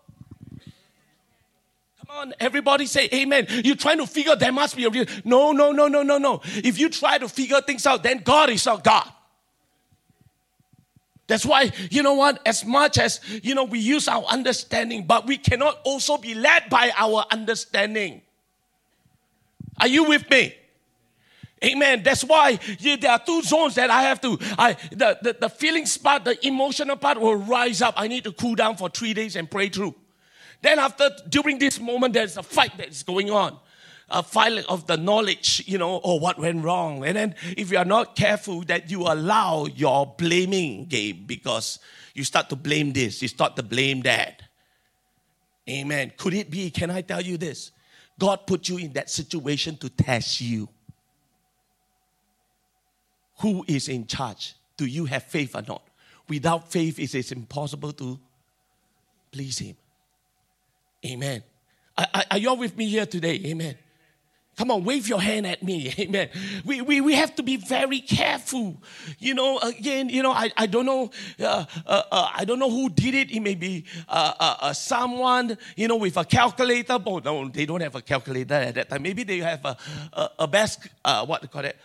[2.06, 3.45] Come on, everybody say amen.
[3.63, 5.06] You're trying to figure there must be a real.
[5.23, 6.41] No, no, no, no, no, no.
[6.45, 9.10] If you try to figure things out, then God is not God.
[11.29, 15.27] That's why, you know what, as much as, you know, we use our understanding, but
[15.27, 18.23] we cannot also be led by our understanding.
[19.79, 20.55] Are you with me?
[21.63, 22.01] Amen.
[22.01, 24.39] That's why there are two zones that I have to.
[24.57, 27.93] I the, the, the feelings part, the emotional part will rise up.
[27.95, 29.93] I need to cool down for three days and pray through.
[30.63, 33.59] Then after during this moment, there's a fight that's going on
[34.12, 37.06] a file of the knowledge, you know, or what went wrong.
[37.06, 41.80] And then if you are not careful, that you allow your blaming game because
[42.13, 44.41] you start to blame this, you start to blame that.
[45.69, 46.12] Amen.
[46.17, 47.72] Could it be, can I tell you this?
[48.17, 50.67] God put you in that situation to test you.
[53.39, 54.56] Who is in charge?
[54.76, 55.84] Do you have faith or not?
[56.28, 58.19] Without faith, it is impossible to
[59.32, 59.76] please Him.
[61.06, 61.43] Amen.
[61.98, 63.41] Are, are, are you all with me here today?
[63.45, 63.76] Amen.
[64.60, 65.93] Come on, wave your hand at me.
[66.00, 66.28] Amen.
[66.65, 68.76] We, we, we have to be very careful.
[69.17, 72.69] You know, again, you know, I, I don't know, uh, uh, uh, I don't know
[72.69, 73.32] who did it.
[73.32, 77.00] It may be uh, uh, uh, someone, you know, with a calculator.
[77.06, 79.02] Oh, no, they don't have a calculator at that time.
[79.02, 79.78] Maybe they have a,
[80.12, 81.78] a, a best, what do you call it?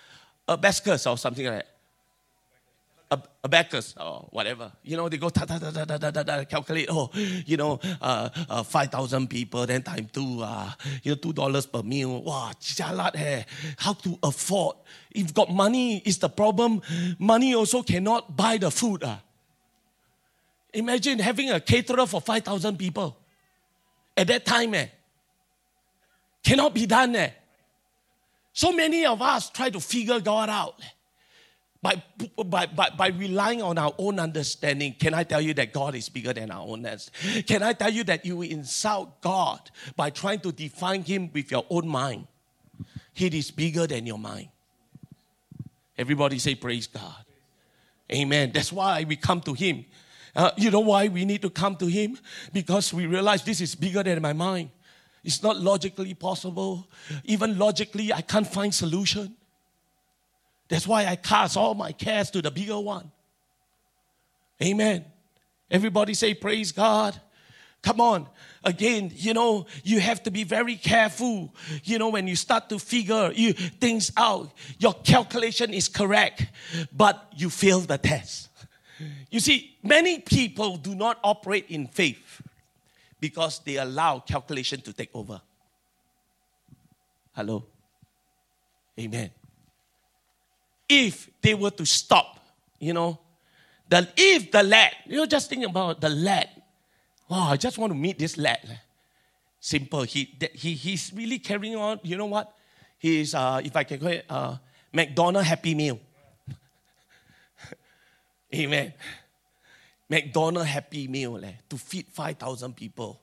[0.49, 1.74] A Abacus or something like that
[3.43, 4.73] abacus or whatever.
[4.83, 6.89] You know, they go ta ta ta ta ta ta ta calculate.
[6.91, 10.41] Oh, you know, uh, uh, five thousand people then time two.
[10.43, 10.71] Uh,
[11.03, 12.23] you know, two dollars per meal.
[12.23, 13.47] Wow, jalat hai.
[13.79, 14.77] How to afford?
[15.11, 16.83] If got money is the problem.
[17.19, 19.05] Money also cannot buy the food.
[19.05, 19.17] Uh.
[20.73, 23.17] Imagine having a caterer for five thousand people.
[24.17, 24.87] At that time, eh,
[26.45, 27.17] cannot be done.
[27.17, 27.31] Eh.
[28.53, 30.77] So many of us try to figure God out.
[30.81, 30.87] Eh
[31.85, 32.03] by,
[32.47, 36.09] by, by, by relying on our own understanding, can I tell you that God is
[36.09, 37.43] bigger than our own understanding?
[37.43, 41.67] Can I tell you that you insult God by trying to define Him with your
[41.69, 42.27] own mind?
[43.13, 44.49] He is bigger than your mind.
[45.99, 47.23] Everybody say, Praise God.
[48.11, 48.53] Amen.
[48.55, 49.85] That's why we come to Him.
[50.35, 52.17] Uh, you know why we need to come to Him?
[52.51, 54.71] Because we realize this is bigger than my mind.
[55.23, 56.89] It's not logically possible.
[57.25, 59.37] Even logically, I can't find solution.
[60.69, 63.11] That's why I cast all my cares to the bigger one.
[64.63, 65.05] Amen.
[65.71, 67.21] Everybody say, Praise God.
[67.83, 68.27] Come on.
[68.65, 71.55] Again, you know, you have to be very careful.
[71.83, 76.47] You know, when you start to figure you, things out, your calculation is correct,
[76.97, 78.49] but you fail the test.
[79.31, 82.41] You see, many people do not operate in faith
[83.21, 85.43] because they allow calculation to take over.
[87.35, 87.67] Hello?
[88.99, 89.31] Amen
[90.89, 92.39] if they were to stop,
[92.79, 93.19] you know,
[93.89, 96.49] the, if the lad, you know, just think about the lad.
[97.29, 98.81] Wow, I just want to meet this lad.
[99.61, 100.03] Simple.
[100.03, 102.55] He, he, he's really carrying on, you know what?
[102.99, 104.57] He's, uh, if I can call it, uh,
[104.93, 105.99] McDonald Happy Meal.
[108.55, 108.93] Amen.
[110.09, 113.21] McDonald Happy Meal eh, to feed 5,000 people.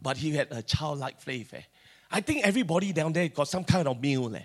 [0.00, 1.54] But he had a childlike faith.
[1.54, 1.62] Eh.
[2.10, 4.34] I think everybody down there got some kind of meal.
[4.34, 4.42] Eh.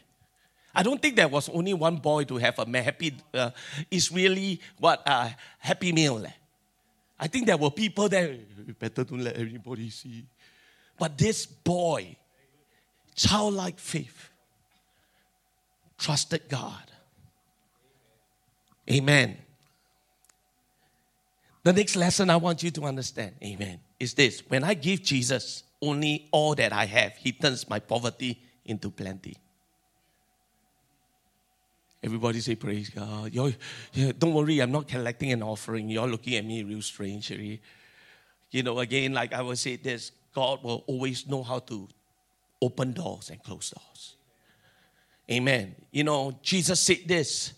[0.74, 3.52] I don't think there was only one boy to have a happy, uh,
[3.90, 6.24] it's really what a uh, happy meal.
[6.26, 6.32] Eh?
[7.20, 8.38] I think there were people there,
[8.78, 10.26] better don't let everybody see.
[10.98, 12.16] But this boy,
[13.16, 14.30] childlike faith,
[15.98, 16.92] trusted God.
[18.90, 19.38] Amen.
[21.64, 24.42] The next lesson I want you to understand, amen, is this.
[24.48, 29.36] When I give Jesus only all that I have, he turns my poverty into plenty.
[32.02, 33.34] Everybody say, Praise God.
[33.34, 35.90] Yeah, don't worry, I'm not collecting an offering.
[35.90, 37.54] You're looking at me real strangely.
[37.54, 37.58] Eh?
[38.52, 41.88] You know, again, like I will say this God will always know how to
[42.62, 44.16] open doors and close doors.
[45.30, 45.76] Amen.
[45.92, 47.54] You know, Jesus said this,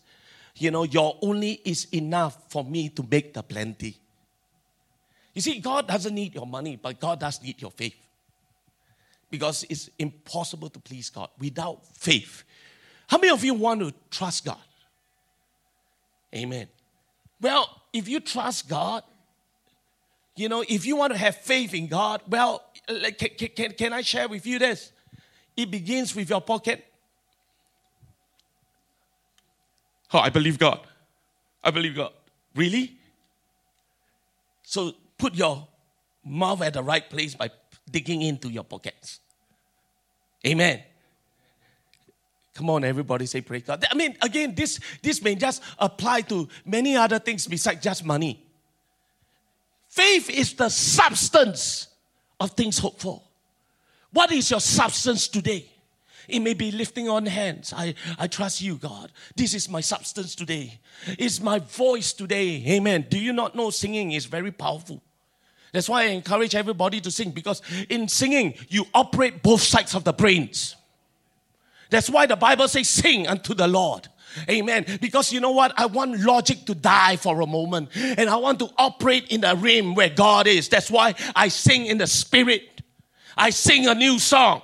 [0.56, 3.98] you know, your only is enough for me to make the plenty.
[5.34, 7.96] You see, God doesn't need your money, but God does need your faith.
[9.30, 12.44] Because it's impossible to please God without faith.
[13.12, 14.56] How many of you want to trust God?
[16.34, 16.67] Amen.
[17.41, 19.04] Well, if you trust God,
[20.38, 24.00] you know, if you want to have faith in God, well, can, can, can I
[24.00, 24.93] share with you this?
[25.58, 26.86] It begins with your pocket.
[30.13, 30.80] Oh, I believe God.
[31.62, 32.13] I believe God.
[32.56, 32.95] Really?
[34.63, 35.67] So put your
[36.24, 37.50] mouth at the right place by
[37.89, 39.19] digging into your pockets.
[40.47, 40.82] Amen.
[42.62, 43.84] Come on, everybody say praise God.
[43.89, 48.45] I mean, again, this, this may just apply to many other things besides just money.
[49.89, 51.88] Faith is the substance
[52.39, 53.19] of things hoped for.
[54.13, 55.71] What is your substance today?
[56.28, 57.74] It may be lifting on hands.
[57.76, 59.12] I, I trust you, God.
[59.36, 60.80] This is my substance today.
[61.17, 62.63] It's my voice today.
[62.67, 63.08] Amen.
[63.10, 65.02] Do you not know singing is very powerful?
[65.74, 70.04] That's why I encourage everybody to sing because in singing, you operate both sides of
[70.04, 70.76] the brains.
[71.92, 74.08] That's why the Bible says, sing unto the Lord.
[74.50, 74.86] Amen.
[75.02, 75.74] Because you know what?
[75.78, 77.90] I want logic to die for a moment.
[77.96, 80.70] And I want to operate in the realm where God is.
[80.70, 82.82] That's why I sing in the spirit.
[83.38, 84.62] I sing a new song.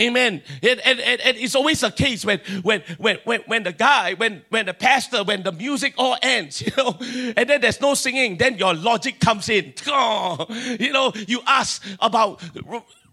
[0.00, 0.42] Amen.
[0.62, 4.42] It, it, it, it's always a case when, when, when, when, when the guy, when,
[4.48, 6.96] when the pastor, when the music all ends, you know,
[7.36, 9.74] and then there's no singing, then your logic comes in.
[10.80, 12.42] You know, you ask about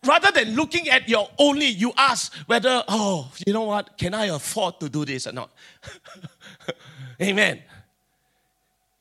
[0.05, 4.25] rather than looking at your only, you ask whether, oh, you know what, can I
[4.25, 5.51] afford to do this or not?
[7.21, 7.62] Amen.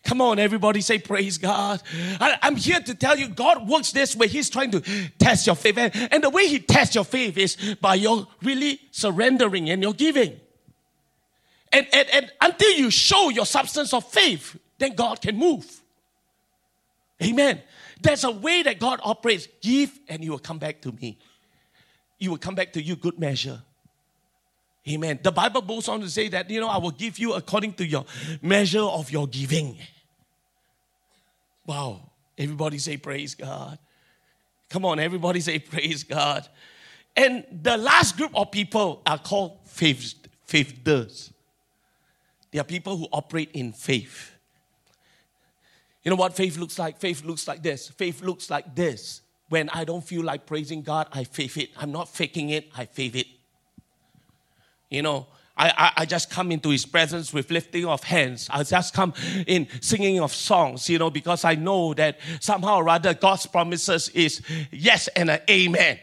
[0.08, 1.82] Come on, everybody say praise God.
[2.18, 4.26] I, am here to tell you God works this way.
[4.26, 4.80] He's trying to
[5.18, 5.76] test your faith.
[5.76, 9.92] And, and the way He tests your faith is by your really surrendering and your
[9.92, 10.40] giving.
[11.72, 15.82] And, and, and until you show your substance of faith, then God can move.
[17.22, 17.60] Amen.
[18.00, 19.48] There's a way that God operates.
[19.60, 21.18] Give and He will come back to me.
[22.18, 23.62] He will come back to you, good measure.
[24.88, 25.20] Amen.
[25.22, 27.86] The Bible goes on to say that, you know, I will give you according to
[27.86, 28.04] your
[28.40, 29.76] measure of your giving.
[31.66, 32.00] Wow.
[32.36, 33.78] Everybody say praise God.
[34.70, 36.48] Come on, everybody say praise God.
[37.16, 41.32] And the last group of people are called faith, faithers.
[42.50, 44.37] They are people who operate in faith.
[46.08, 46.96] You know what faith looks like?
[46.96, 47.88] Faith looks like this.
[47.88, 49.20] Faith looks like this.
[49.50, 51.68] When I don't feel like praising God, I faith it.
[51.76, 53.26] I'm not faking it, I faith it.
[54.88, 58.48] You know, I, I, I, just come into his presence with lifting of hands.
[58.50, 59.12] I just come
[59.46, 64.08] in singing of songs, you know, because I know that somehow or rather God's promises
[64.08, 64.40] is
[64.70, 65.98] yes and an amen.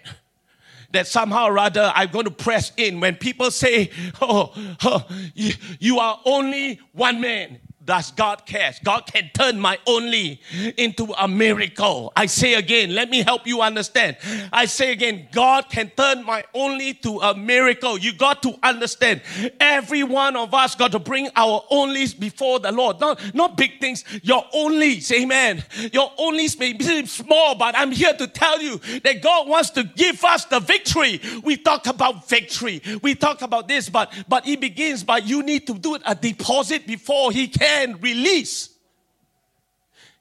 [0.92, 3.90] That somehow or rather I'm going to press in when people say,
[4.22, 7.60] oh, oh you, you are only one man.
[7.86, 8.80] Does God cares?
[8.84, 10.42] God can turn my only
[10.76, 12.12] into a miracle.
[12.16, 14.18] I say again, let me help you understand.
[14.52, 18.00] I say again, God can turn my only to a miracle.
[18.00, 19.22] You got to understand.
[19.60, 23.00] Every one of us got to bring our onlys before the Lord.
[23.00, 25.12] Not, not big things, your onlys.
[25.12, 25.64] Amen.
[25.94, 29.84] Your onlys may be small, but I'm here to tell you that God wants to
[29.84, 31.22] give us the victory.
[31.44, 32.82] We talk about victory.
[33.04, 36.88] We talk about this, but but it begins by you need to do a deposit
[36.88, 38.70] before He can can release.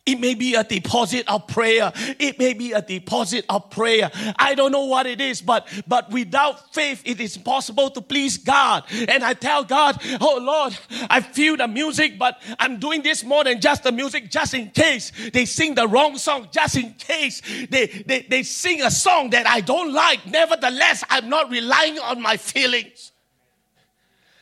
[0.07, 1.91] It may be a deposit of prayer.
[2.19, 4.11] It may be a deposit of prayer.
[4.39, 8.37] I don't know what it is, but but without faith, it is impossible to please
[8.37, 8.85] God.
[9.09, 10.77] And I tell God, oh Lord,
[11.09, 14.73] I feel the music, but I'm doing this more than just the music, just in
[14.73, 17.41] case they sing the wrong song, just in case
[17.71, 20.27] they, they, they sing a song that I don't like.
[20.27, 23.14] Nevertheless, I'm not relying on my feelings.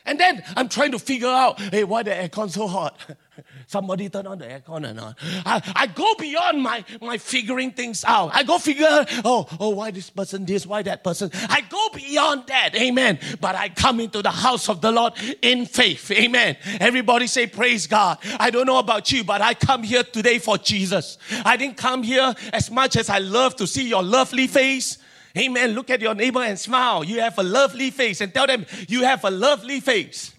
[0.05, 2.99] And then I'm trying to figure out, hey, why the aircon so hot?
[3.67, 5.19] Somebody turn on the aircon or not.
[5.47, 8.31] I, I go beyond my, my figuring things out.
[8.35, 11.31] I go figure, oh, oh, why this person this, why that person.
[11.49, 12.75] I go beyond that.
[12.75, 13.19] Amen.
[13.41, 16.11] But I come into the house of the Lord in faith.
[16.11, 16.57] Amen.
[16.81, 18.19] Everybody say, praise God.
[18.39, 21.17] I don't know about you, but I come here today for Jesus.
[21.45, 24.99] I didn't come here as much as I love to see your lovely face.
[25.37, 25.71] Amen.
[25.73, 27.05] Look at your neighbor and smile.
[27.05, 30.33] You have a lovely face and tell them you have a lovely face.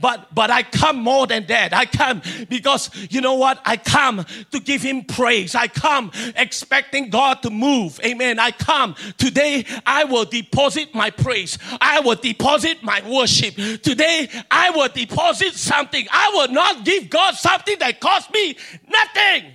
[0.00, 1.72] But but I come more than that.
[1.72, 3.60] I come because you know what?
[3.64, 5.54] I come to give him praise.
[5.54, 8.00] I come expecting God to move.
[8.04, 8.40] Amen.
[8.40, 11.56] I come today I will deposit my praise.
[11.80, 13.54] I will deposit my worship.
[13.54, 16.06] Today I will deposit something.
[16.10, 18.56] I will not give God something that cost me
[18.88, 19.52] nothing.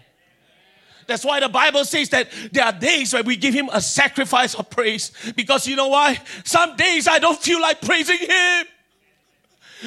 [1.07, 4.53] That's why the Bible says that there are days where we give Him a sacrifice
[4.55, 5.11] of praise.
[5.35, 6.19] Because you know why?
[6.43, 8.65] Some days I don't feel like praising Him.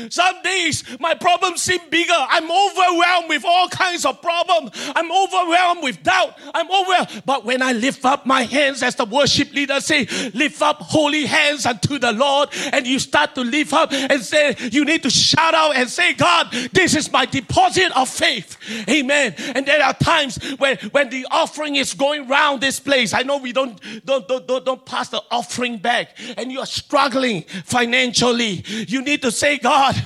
[0.08, 2.12] Some days my problems seem bigger.
[2.16, 4.70] I'm overwhelmed with all kinds of problems.
[4.94, 6.38] I'm overwhelmed with doubt.
[6.54, 7.22] I'm overwhelmed.
[7.26, 11.26] But when I lift up my hands, as the worship leader say, lift up holy
[11.26, 15.10] hands unto the Lord, and you start to lift up and say, you need to
[15.10, 18.56] shout out and say, God, this is my deposit of faith.
[18.88, 19.34] Amen.
[19.54, 23.12] And there are times when, when the offering is going round this place.
[23.12, 26.66] I know we don't don't don't don't, don't pass the offering back, and you are
[26.66, 28.64] struggling financially.
[28.66, 29.79] You need to say, God.
[29.80, 29.96] God,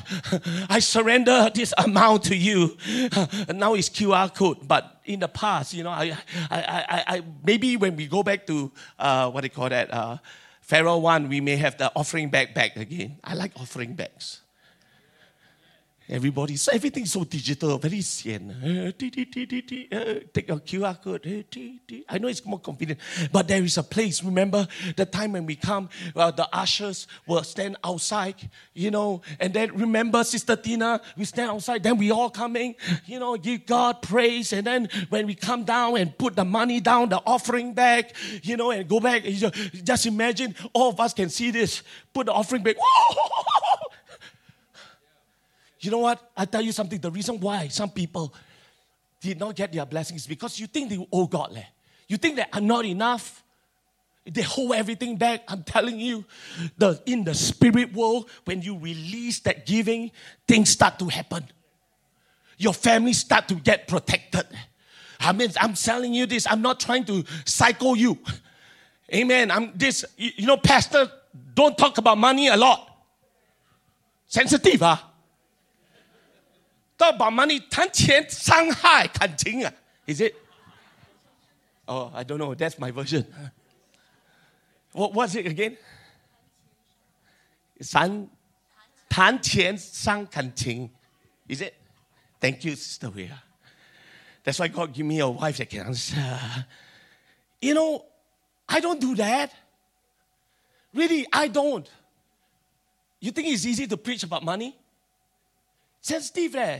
[0.70, 2.76] I surrender this amount to you.
[3.52, 6.16] Now it's QR code, but in the past, you know, I,
[6.48, 9.92] I, I, I maybe when we go back to uh, what do you call that,
[9.92, 10.18] uh,
[10.60, 13.18] Pharaoh one, we may have the offering bag back again.
[13.24, 14.43] I like offering bags.
[16.06, 18.50] Everybody, so everything's so digital, very sian.
[18.50, 21.26] Uh, take your QR code.
[21.26, 23.00] Eh, I know it's more convenient,
[23.32, 24.22] but there is a place.
[24.22, 28.34] Remember the time when we come, well, the ushers will stand outside,
[28.74, 32.74] you know, and then remember Sister Tina, we stand outside, then we all coming,
[33.06, 36.80] you know, give God praise, and then when we come down and put the money
[36.80, 38.12] down, the offering bag,
[38.42, 42.32] you know, and go back, just imagine all of us can see this, put the
[42.32, 42.76] offering bag.
[45.84, 46.30] You know what?
[46.36, 46.98] I tell you something.
[46.98, 48.34] The reason why some people
[49.20, 51.52] did not get their blessings because you think they owe God.
[51.52, 51.64] Leh.
[52.08, 53.42] You think that I'm not enough.
[54.24, 55.42] They hold everything back.
[55.48, 56.24] I'm telling you,
[56.78, 60.10] the, in the spirit world, when you release that giving,
[60.48, 61.44] things start to happen.
[62.56, 64.46] Your family start to get protected.
[65.20, 66.46] I mean, I'm telling you this.
[66.48, 68.18] I'm not trying to psycho you.
[69.12, 69.50] Amen.
[69.50, 70.04] I'm this.
[70.16, 71.10] You know, pastor,
[71.54, 72.90] don't talk about money a lot.
[74.26, 74.96] Sensitive, huh?
[77.03, 79.73] talk about money, 谈钱伤害感情啊.
[80.05, 80.35] Is it?
[81.87, 82.53] Oh, I don't know.
[82.55, 83.25] That's my version.
[84.91, 85.77] What was it again?
[87.81, 88.27] 三
[89.07, 90.89] 谈钱伤感情.
[91.47, 91.73] Is it?
[92.39, 93.31] Thank you, Sister Wea.
[94.43, 96.15] That's why God give me a wife that can answer.
[97.61, 98.05] You know,
[98.67, 99.51] I don't do that.
[100.93, 101.87] Really, I don't.
[103.19, 104.75] You think it's easy to preach about money?
[106.01, 106.79] Sensitive, eh?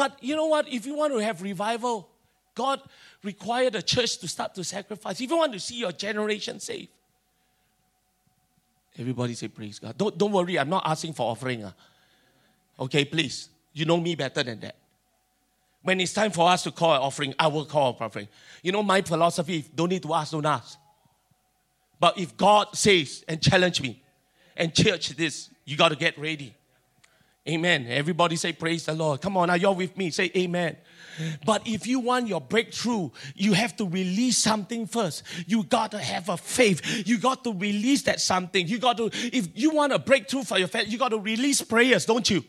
[0.00, 0.66] But you know what?
[0.66, 2.08] If you want to have revival,
[2.54, 2.80] God
[3.22, 5.20] required the church to start to sacrifice.
[5.20, 6.88] If you want to see your generation saved,
[8.98, 9.98] everybody say praise God.
[9.98, 11.64] Don't, don't worry, I'm not asking for offering.
[11.64, 11.72] Uh.
[12.78, 13.50] Okay, please.
[13.74, 14.76] You know me better than that.
[15.82, 18.28] When it's time for us to call an offering, I will call an offering.
[18.62, 20.78] You know my philosophy, don't need to ask, don't ask.
[22.00, 24.02] But if God says and challenge me,
[24.56, 26.54] and church this, you got to get ready.
[27.48, 27.86] Amen.
[27.88, 29.20] Everybody say, Praise the Lord.
[29.20, 30.10] Come on, are you all with me?
[30.10, 30.76] Say, Amen.
[31.44, 35.22] But if you want your breakthrough, you have to release something first.
[35.46, 37.06] You got to have a faith.
[37.06, 38.66] You got to release that something.
[38.66, 41.62] You got to, if you want a breakthrough for your faith, you got to release
[41.62, 42.44] prayers, don't you?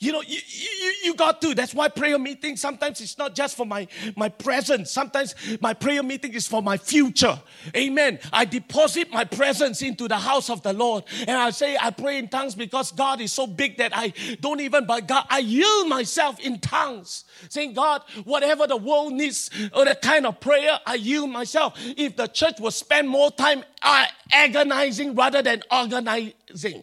[0.00, 1.54] You know, you, you, you got to.
[1.54, 3.86] That's why prayer meeting sometimes it's not just for my,
[4.16, 4.88] my present.
[4.88, 7.40] Sometimes my prayer meeting is for my future.
[7.76, 8.18] Amen.
[8.32, 11.04] I deposit my presence into the house of the Lord.
[11.20, 14.60] And I say, I pray in tongues because God is so big that I don't
[14.60, 17.24] even, but God, I yield myself in tongues.
[17.48, 21.78] Saying, God, whatever the world needs, or the kind of prayer, I yield myself.
[21.96, 26.82] If the church will spend more time uh, agonizing rather than organizing,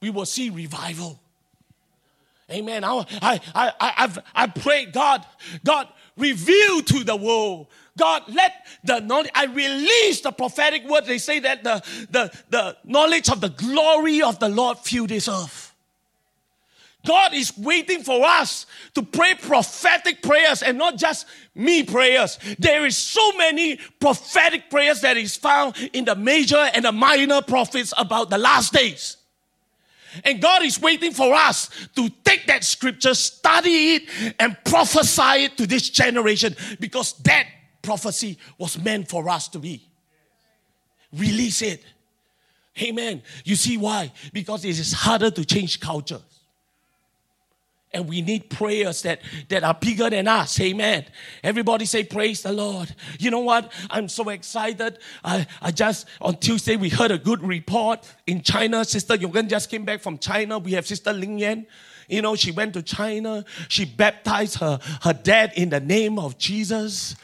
[0.00, 1.20] we will see revival.
[2.50, 2.84] Amen.
[2.84, 5.26] I, I, I, I've, I pray, God,
[5.64, 7.66] God, reveal to the world.
[7.98, 11.06] God, let the knowledge, I release the prophetic word.
[11.06, 15.28] They say that the, the, the knowledge of the glory of the Lord fill this
[15.28, 15.74] earth.
[17.06, 22.38] God is waiting for us to pray prophetic prayers and not just me prayers.
[22.58, 27.42] There is so many prophetic prayers that is found in the major and the minor
[27.42, 29.15] prophets about the last days.
[30.24, 35.56] And God is waiting for us to take that scripture, study it, and prophesy it
[35.58, 37.46] to this generation because that
[37.82, 39.88] prophecy was meant for us to be.
[41.12, 41.84] Release it.
[42.82, 43.22] Amen.
[43.44, 44.12] You see why?
[44.32, 46.20] Because it is harder to change culture.
[47.96, 50.60] And we need prayers that, that are bigger than us.
[50.60, 51.06] Amen.
[51.42, 52.94] Everybody say, Praise the Lord.
[53.18, 53.72] You know what?
[53.88, 54.98] I'm so excited.
[55.24, 58.84] I, I just, on Tuesday, we heard a good report in China.
[58.84, 60.58] Sister Yong En just came back from China.
[60.58, 61.66] We have Sister Ling Yan.
[62.06, 63.46] You know, she went to China.
[63.68, 67.16] She baptized her, her dad in the name of Jesus.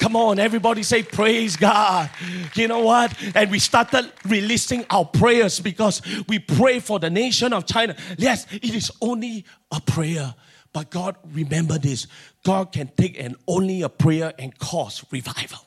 [0.00, 2.08] Come on, everybody say praise God.
[2.54, 3.14] You know what?
[3.34, 7.94] And we started releasing our prayers because we pray for the nation of China.
[8.16, 10.34] Yes, it is only a prayer.
[10.72, 12.06] But God, remember this
[12.42, 15.60] God can take an only a prayer and cause revival.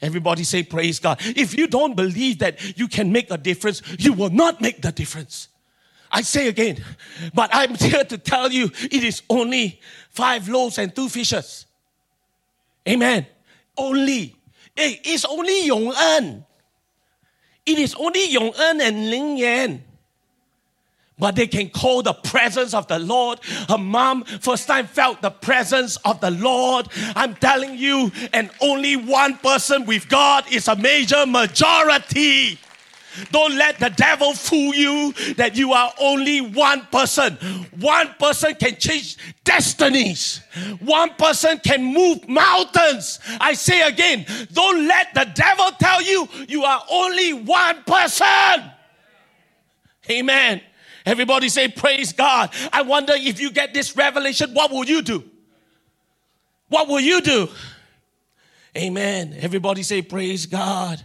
[0.00, 1.18] Everybody say, Praise God.
[1.20, 4.92] If you don't believe that you can make a difference, you will not make the
[4.92, 5.48] difference.
[6.12, 6.84] I say again,
[7.34, 11.66] but I'm here to tell you it is only five loaves and two fishes.
[12.88, 13.26] Amen.
[13.76, 14.36] Only.
[14.74, 16.44] Hey, It is only Yong En.
[17.66, 19.84] It is only Yong En and Ling Yan.
[21.18, 23.40] But they can call the presence of the Lord.
[23.68, 26.88] Her mom first time felt the presence of the Lord.
[27.14, 32.58] I'm telling you, and only one person with God is a major majority.
[33.30, 37.34] Don't let the devil fool you that you are only one person.
[37.78, 40.40] One person can change destinies.
[40.80, 43.18] One person can move mountains.
[43.40, 48.70] I say again, don't let the devil tell you you are only one person.
[50.08, 50.60] Amen.
[51.06, 52.50] Everybody say, Praise God.
[52.72, 55.24] I wonder if you get this revelation, what will you do?
[56.68, 57.48] What will you do?
[58.76, 59.36] Amen.
[59.38, 61.04] Everybody say, Praise God.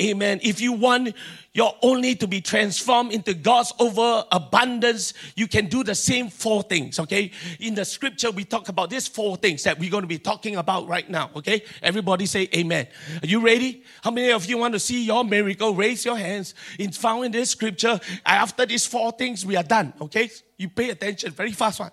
[0.00, 0.40] Amen.
[0.42, 1.14] If you want
[1.52, 6.98] your only to be transformed into God's overabundance, you can do the same four things,
[7.00, 7.30] okay?
[7.60, 10.56] In the scripture, we talk about these four things that we're going to be talking
[10.56, 11.62] about right now, okay?
[11.82, 12.86] Everybody say amen.
[13.22, 13.82] Are you ready?
[14.02, 15.74] How many of you want to see your miracle?
[15.74, 16.54] Raise your hands.
[16.78, 17.98] It's found in this scripture.
[18.24, 20.30] After these four things, we are done, okay?
[20.58, 21.32] You pay attention.
[21.32, 21.90] Very fast one.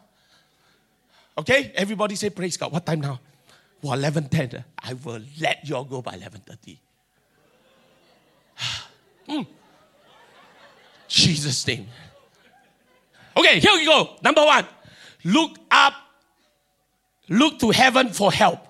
[1.37, 1.71] Okay?
[1.75, 2.71] Everybody say praise God.
[2.71, 3.19] What time now?
[3.81, 4.63] Well, 11.10.
[4.79, 6.77] I will let you all go by 11.30.
[9.27, 9.47] mm.
[11.07, 11.87] Jesus' name.
[13.35, 14.15] Okay, here we go.
[14.23, 14.65] Number one,
[15.23, 15.93] look up,
[17.29, 18.67] look to heaven for help.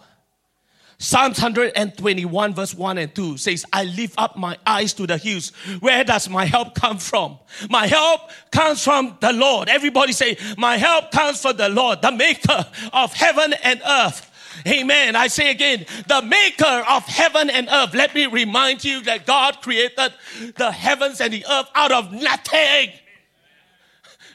[1.04, 5.50] Psalms 121, verse 1 and 2 says, I lift up my eyes to the hills.
[5.82, 7.40] Where does my help come from?
[7.70, 9.68] My help comes from the Lord.
[9.68, 14.32] Everybody say, My help comes from the Lord, the maker of heaven and earth.
[14.68, 15.16] Amen.
[15.16, 17.94] I say again, the maker of heaven and earth.
[17.94, 20.14] Let me remind you that God created
[20.56, 22.92] the heavens and the earth out of nothing.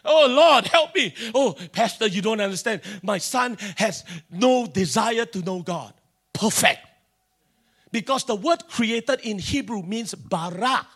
[0.04, 1.14] Oh Lord, help me.
[1.34, 2.80] Oh, Pastor, you don't understand.
[3.02, 5.92] My son has no desire to know God.
[6.32, 6.80] Perfect.
[7.90, 10.86] Because the word created in Hebrew means bara,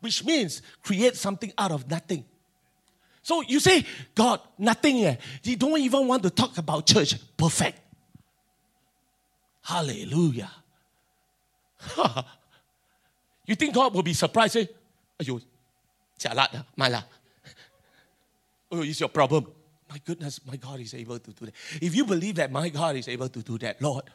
[0.00, 2.24] which means create something out of nothing.
[3.22, 5.04] So you say, God, nothing.
[5.04, 5.16] Eh?
[5.42, 7.14] You don't even want to talk about church.
[7.36, 7.80] Perfect.
[9.64, 10.50] Hallelujah.
[13.46, 14.56] you think God will be surprised?
[14.56, 14.66] Eh?
[15.20, 15.40] Ayo,
[16.18, 17.04] jalat lah, malah.
[18.72, 19.46] Oh, it's your problem.
[19.88, 21.54] My goodness, my God is able to do that.
[21.80, 24.10] If you believe that my God is able to do that, Lord,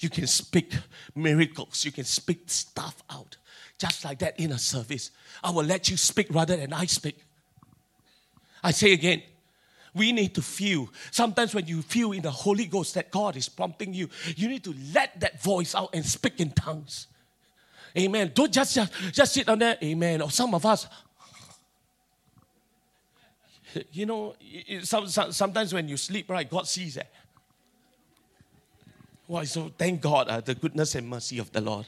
[0.00, 0.72] you can speak
[1.14, 1.84] miracles.
[1.84, 3.36] You can speak stuff out.
[3.78, 5.10] Just like that in a service.
[5.44, 7.18] I will let you speak rather than I speak.
[8.64, 9.22] I say again,
[9.94, 10.88] we need to feel.
[11.10, 14.64] Sometimes when you feel in the Holy Ghost that God is prompting you, you need
[14.64, 17.08] to let that voice out and speak in tongues.
[17.96, 18.32] Amen.
[18.34, 19.76] Don't just, just, just sit on there.
[19.82, 20.22] Amen.
[20.22, 20.86] Or some of us,
[23.92, 24.34] you know,
[24.82, 27.08] some, some, sometimes when you sleep, right, God sees it.
[29.26, 29.44] Why?
[29.44, 31.86] So thank God, uh, the goodness and mercy of the Lord.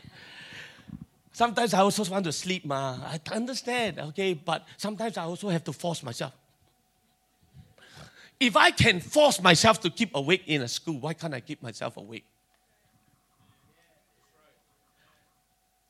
[1.32, 2.96] Sometimes I also want to sleep, ma.
[3.02, 6.32] I understand, okay, but sometimes I also have to force myself.
[8.40, 11.62] If I can force myself to keep awake in a school, why can't I keep
[11.62, 12.24] myself awake?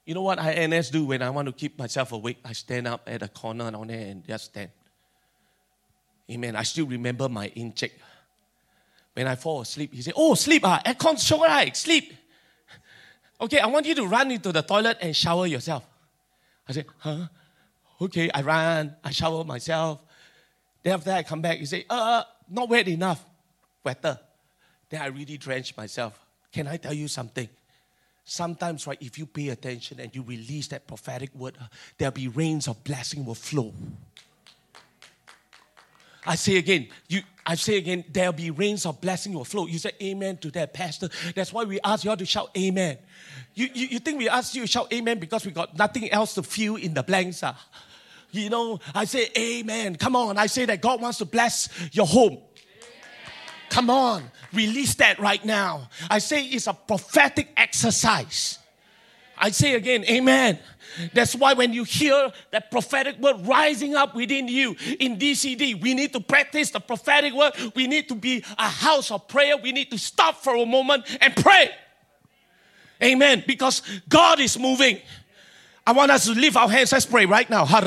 [0.05, 2.39] You know what I NS do when I want to keep myself awake?
[2.45, 4.71] I stand up at a corner down there and just stand.
[6.31, 6.57] Amen.
[6.57, 7.93] I still remember my encik.
[9.15, 11.75] When I fall asleep, he said, Oh, sleep, ah, aircon show, right?
[11.77, 12.13] Sleep.
[13.41, 15.85] Okay, I want you to run into the toilet and shower yourself.
[16.69, 17.29] I said, Huh?
[18.01, 20.01] Okay, I run, I shower myself.
[20.83, 23.25] Then after that, I come back, he said, Uh, not wet enough,
[23.83, 24.19] wetter.
[24.89, 26.19] Then I really drench myself.
[26.53, 27.49] Can I tell you something?
[28.25, 31.67] Sometimes, right, if you pay attention and you release that prophetic word, uh,
[31.99, 33.75] there'll be rains of blessing will flow.
[36.27, 39.67] I say again, you, I say again, there'll be rains of blessing will flow.
[39.67, 41.11] You say amen to that, Pastor.
[41.35, 42.97] That's why we ask you all to shout amen.
[43.55, 46.35] You, you, you think we ask you to shout amen because we got nothing else
[46.35, 47.43] to fill in the blanks?
[47.43, 47.55] Uh?
[48.35, 49.97] You know, I say amen.
[49.97, 52.39] Come on, I say that God wants to bless your home.
[53.69, 55.89] Come on, release that right now.
[56.11, 58.59] I say it's a prophetic exercise.
[59.37, 60.59] I say again, amen.
[61.13, 65.95] That's why when you hear that prophetic word rising up within you in DCD, we
[65.95, 67.53] need to practice the prophetic word.
[67.75, 69.57] We need to be a house of prayer.
[69.57, 71.71] We need to stop for a moment and pray.
[73.03, 73.43] Amen.
[73.47, 75.01] Because God is moving.
[75.87, 76.93] I want us to lift our hands.
[76.93, 77.67] Let's pray right now.
[77.67, 77.85] Come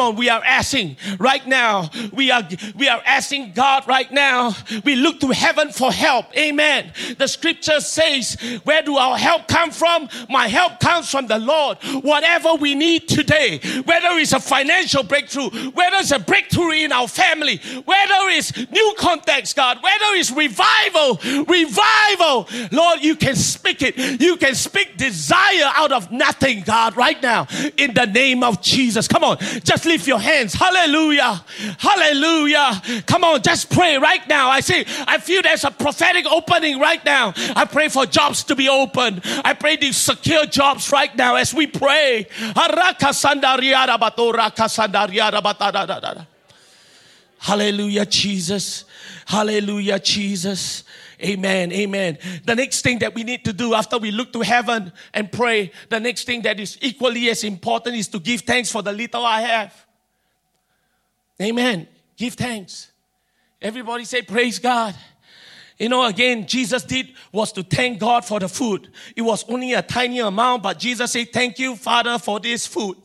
[0.00, 1.90] on, we are asking right now.
[2.14, 4.54] We are we are asking God right now.
[4.86, 6.34] We look to heaven for help.
[6.34, 6.94] Amen.
[7.18, 10.08] The scripture says, Where do our help come from?
[10.30, 11.76] My help comes from the Lord.
[12.02, 17.06] Whatever we need today, whether it's a financial breakthrough, whether it's a breakthrough in our
[17.06, 24.20] family, whether it's new contacts, God, whether it's revival, revival, Lord, you can speak it.
[24.20, 29.08] You can speak desire out of nothing, God, right now, in the name of Jesus.
[29.08, 30.54] Come on, just lift your hands.
[30.54, 31.44] Hallelujah.
[31.78, 32.82] Hallelujah.
[33.06, 34.48] Come on, just pray right now.
[34.48, 37.34] I see, I feel there's a prophetic opening right now.
[37.54, 39.20] I pray for jobs to be open.
[39.44, 42.26] I pray these secure jobs right now as we pray.
[47.38, 48.84] Hallelujah, Jesus.
[49.26, 50.84] Hallelujah, Jesus.
[51.24, 51.72] Amen.
[51.72, 52.18] Amen.
[52.44, 55.70] The next thing that we need to do after we look to heaven and pray,
[55.88, 59.24] the next thing that is equally as important is to give thanks for the little
[59.24, 59.86] I have.
[61.40, 61.86] Amen.
[62.16, 62.90] Give thanks.
[63.60, 64.94] Everybody say, Praise God.
[65.78, 68.90] You know, again, Jesus did was to thank God for the food.
[69.16, 72.96] It was only a tiny amount, but Jesus said, Thank you, Father, for this food.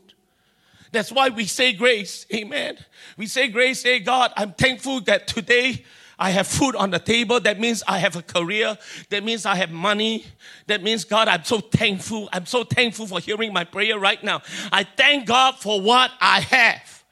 [0.92, 2.26] That's why we say grace.
[2.34, 2.78] Amen.
[3.18, 5.86] We say grace, say, God, I'm thankful that today
[6.20, 7.40] I have food on the table.
[7.40, 8.78] That means I have a career.
[9.10, 10.26] That means I have money.
[10.66, 12.28] That means, God, I'm so thankful.
[12.34, 14.42] I'm so thankful for hearing my prayer right now.
[14.72, 17.04] I thank God for what I have.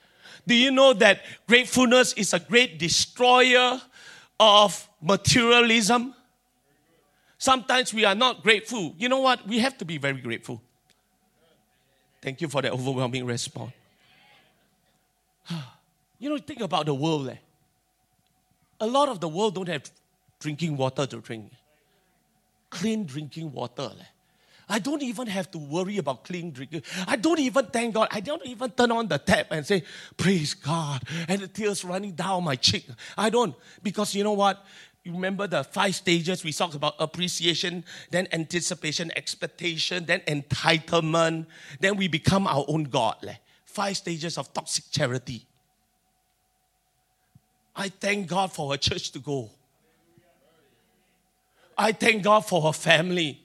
[0.48, 3.80] Do you know that gratefulness is a great destroyer
[4.40, 6.16] of materialism?
[7.38, 8.96] Sometimes we are not grateful.
[8.98, 9.48] You know what?
[9.48, 10.62] We have to be very grateful.
[12.22, 13.72] Thank you for that overwhelming response.
[16.18, 17.28] You know, think about the world.
[17.28, 17.36] Eh?
[18.80, 19.90] A lot of the world don't have
[20.40, 21.52] drinking water to drink.
[22.70, 23.92] Clean drinking water.
[24.68, 26.84] I don't even have to worry about clean drinking.
[27.08, 28.08] I don't even thank God.
[28.12, 29.84] I don't even turn on the tap and say,
[30.18, 32.88] Praise God, and the tears running down my cheek.
[33.18, 33.56] I don't.
[33.84, 34.66] Because you know what?
[35.04, 41.46] You remember the five stages we talked about appreciation, then anticipation, expectation, then entitlement,
[41.80, 43.38] then we become our own God.
[43.66, 45.46] Five stages of toxic charity.
[47.76, 49.50] I thank God for her church to go.
[51.78, 53.42] I thank God for her family.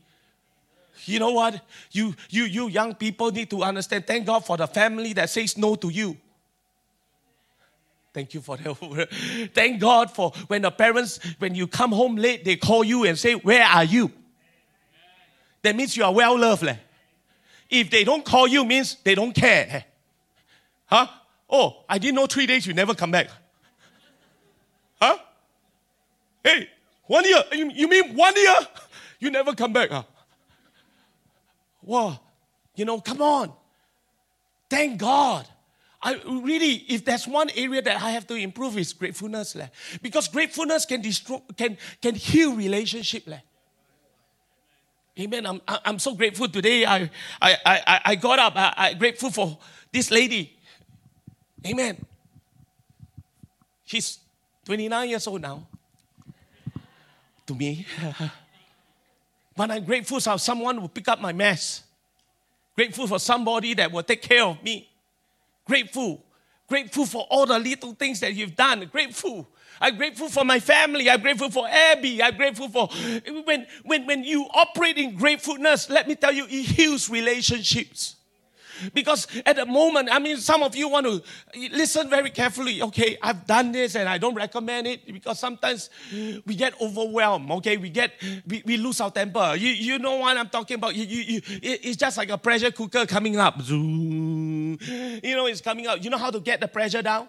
[1.05, 1.61] You know what?
[1.91, 4.07] You, you, you young people need to understand.
[4.07, 6.17] Thank God for the family that says no to you.
[8.13, 9.09] Thank you for that.
[9.55, 13.19] Thank God for when the parents, when you come home late, they call you and
[13.19, 14.11] say, Where are you?
[15.63, 16.69] That means you are well loved.
[17.69, 19.67] If they don't call you, means they don't care.
[19.71, 19.81] Eh?
[20.87, 21.07] Huh?
[21.49, 23.29] Oh, I didn't know three days you never come back.
[25.01, 25.19] Huh?
[26.43, 26.69] Hey,
[27.07, 27.43] one year.
[27.53, 28.57] You, you mean one year?
[29.19, 30.03] You never come back, huh?
[31.83, 32.21] Wow.
[32.75, 33.53] You know, come on.
[34.69, 35.47] Thank God.
[36.03, 39.55] I really, if there's one area that I have to improve is gratefulness.
[39.55, 39.69] Leh.
[40.01, 43.27] Because gratefulness can destroy, can, can heal relationship.
[43.27, 43.41] Leh.
[45.19, 45.45] Amen.
[45.45, 46.87] I'm, I'm so grateful today.
[46.87, 47.11] I,
[47.43, 48.55] I, I, I got up.
[48.57, 49.59] I, I'm grateful for
[49.93, 50.57] this lady.
[51.67, 52.03] Amen.
[53.85, 54.21] She's
[54.65, 55.67] 29 years old now.
[57.51, 57.85] To me.
[59.57, 61.83] but I'm grateful for someone who pick up my mess.
[62.77, 64.89] Grateful for somebody that will take care of me.
[65.65, 66.25] Grateful.
[66.69, 68.89] Grateful for all the little things that you've done.
[68.93, 69.49] Grateful.
[69.81, 71.11] I'm grateful for my family.
[71.11, 72.23] I'm grateful for Abby.
[72.23, 72.87] I'm grateful for
[73.45, 78.15] when, when, when you operate in gratefulness, let me tell you, it heals relationships.
[78.95, 81.23] Because at the moment, I mean, some of you want to
[81.73, 82.83] listen very carefully.
[82.83, 87.51] Okay, I've done this and I don't recommend it because sometimes we get overwhelmed.
[87.51, 88.13] Okay, we get
[88.47, 89.55] we, we lose our temper.
[89.57, 90.95] You, you know what I'm talking about?
[90.95, 93.61] You, you, you, it's just like a pressure cooker coming up.
[93.69, 94.77] You
[95.37, 96.03] know, it's coming out.
[96.03, 97.29] You know how to get the pressure down?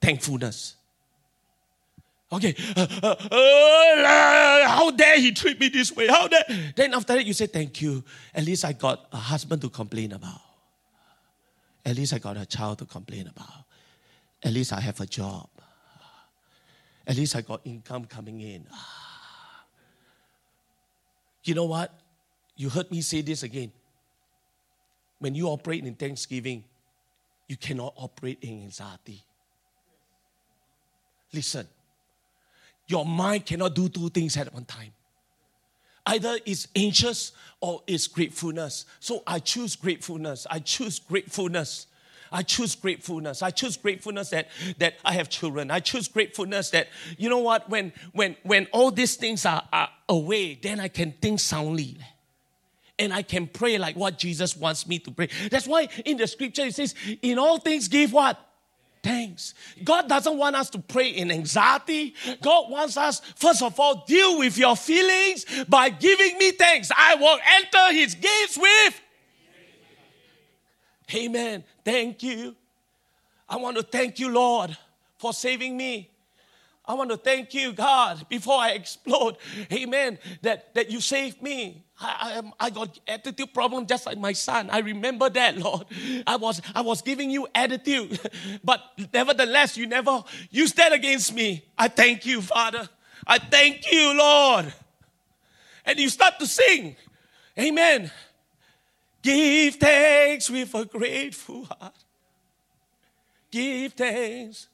[0.00, 0.76] Thankfulness.
[2.32, 6.06] Okay, uh, uh, uh, how dare he treat me this way?
[6.06, 6.44] How dare?
[6.74, 8.02] Then after that, you say, Thank you.
[8.34, 10.40] At least I got a husband to complain about.
[11.84, 13.64] At least I got a child to complain about.
[14.42, 15.48] At least I have a job.
[17.06, 18.64] At least I got income coming in.
[21.44, 21.92] You know what?
[22.56, 23.72] You heard me say this again.
[25.18, 26.64] When you operate in thanksgiving,
[27.46, 29.22] you cannot operate in anxiety.
[31.34, 31.66] Listen
[32.92, 34.92] your mind cannot do two things at one time.
[36.04, 38.84] Either it's anxious or it's gratefulness.
[39.00, 40.46] So I choose gratefulness.
[40.50, 41.86] I choose gratefulness.
[42.30, 43.42] I choose gratefulness.
[43.42, 45.70] I choose gratefulness that, that I have children.
[45.70, 49.88] I choose gratefulness that, you know what, when, when, when all these things are, are
[50.08, 51.96] away, then I can think soundly.
[52.98, 55.28] And I can pray like what Jesus wants me to pray.
[55.50, 58.38] That's why in the scripture it says, in all things give what?
[59.02, 59.54] Thanks.
[59.82, 62.14] God doesn't want us to pray in anxiety.
[62.40, 66.90] God wants us, first of all, deal with your feelings by giving me thanks.
[66.96, 69.00] I will enter his gates with.
[71.14, 71.64] Amen.
[71.84, 72.54] Thank you.
[73.48, 74.76] I want to thank you, Lord,
[75.18, 76.11] for saving me.
[76.84, 79.36] I want to thank you, God, before I explode.
[79.72, 80.18] Amen.
[80.42, 81.84] That, that you saved me.
[82.00, 84.68] I, I, I got attitude problem just like my son.
[84.68, 85.86] I remember that, Lord.
[86.26, 88.18] I was, I was giving you attitude.
[88.64, 88.80] But
[89.12, 91.64] nevertheless, you never used that against me.
[91.78, 92.88] I thank you, Father.
[93.26, 94.72] I thank you, Lord.
[95.84, 96.96] And you start to sing.
[97.58, 98.10] Amen.
[99.22, 101.94] Give thanks with a grateful heart.
[103.50, 104.68] Give thanks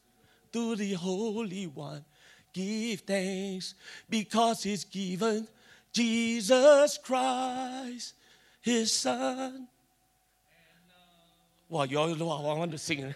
[0.53, 2.05] to the Holy One.
[2.53, 3.75] Give thanks
[4.09, 5.47] because He's given
[5.93, 8.15] Jesus Christ,
[8.61, 9.69] His Son.
[11.69, 13.15] Well, you all know I want to sing.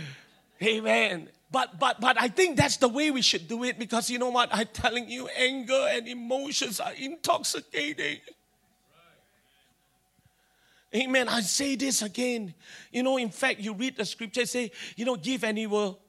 [0.62, 1.28] Amen.
[1.50, 4.30] But but but I think that's the way we should do it because you know
[4.30, 4.48] what?
[4.52, 8.20] I'm telling you, anger and emotions are intoxicating.
[10.94, 11.28] Amen.
[11.28, 12.54] I say this again.
[12.90, 16.00] You know, in fact, you read the scripture, say, you know, give and he will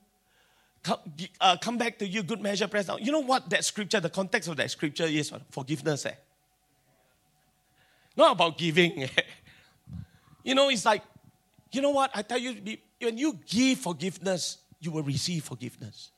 [0.83, 0.99] come,
[1.39, 2.99] uh, come back to you, good measure, press down.
[3.01, 5.31] You know what that scripture, the context of that scripture is?
[5.49, 6.05] Forgiveness.
[6.05, 6.13] Eh?
[8.15, 9.03] Not about giving.
[9.03, 9.07] Eh?
[10.43, 11.03] you know, it's like,
[11.71, 12.11] you know what?
[12.13, 16.11] I tell you, when you give forgiveness, you will receive forgiveness.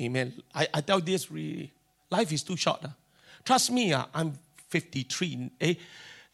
[0.00, 0.34] Amen.
[0.54, 1.72] I, I tell this really,
[2.10, 2.84] life is too short.
[2.84, 2.88] Uh.
[3.44, 4.32] Trust me, uh, I'm
[4.68, 5.50] 53.
[5.60, 5.74] Eh?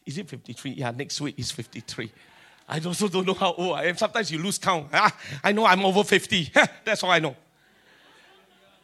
[0.05, 0.71] Is it 53?
[0.71, 2.11] Yeah, next week is 53.
[2.67, 3.97] I also don't know how old I am.
[3.97, 4.87] Sometimes you lose count.
[4.91, 6.51] Ah, I know I'm over 50.
[6.83, 7.35] That's all I know.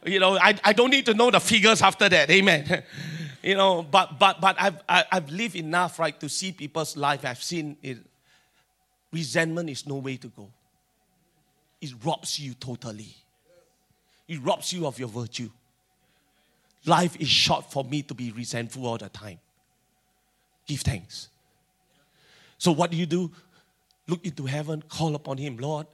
[0.04, 2.30] You know, I, I don't need to know the figures after that.
[2.30, 2.84] Amen.
[3.42, 6.52] you know, but but but I've I, have i have lived enough, right, to see
[6.52, 7.24] people's life.
[7.24, 7.98] I've seen it.
[9.12, 10.48] Resentment is no way to go.
[11.80, 13.14] It robs you totally.
[14.28, 15.50] It robs you of your virtue.
[16.86, 19.38] Life is short for me to be resentful all the time.
[20.66, 21.28] Give thanks.
[22.58, 23.30] So what do you do?
[24.08, 25.86] Look into heaven, call upon Him, Lord.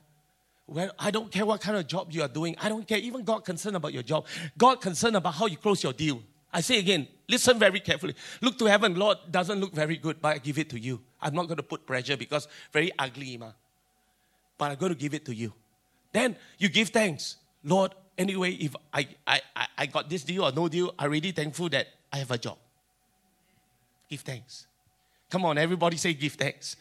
[0.66, 2.54] Well, I don't care what kind of job you are doing.
[2.60, 2.98] I don't care.
[2.98, 4.26] Even God concerned about your job.
[4.56, 6.22] God concerned about how you close your deal.
[6.52, 8.14] I say again, listen very carefully.
[8.42, 8.94] Look to heaven.
[8.94, 11.00] Lord doesn't look very good, but I give it to you.
[11.20, 13.52] I'm not going to put pressure because very ugly, ma.
[14.56, 15.52] But I'm going to give it to you.
[16.12, 17.36] Then you give thanks.
[17.64, 19.40] Lord, anyway, if I, I,
[19.76, 22.58] I got this deal or no deal, I'm really thankful that I have a job.
[24.08, 24.66] Give thanks.
[25.30, 26.76] Come on, everybody say give thanks.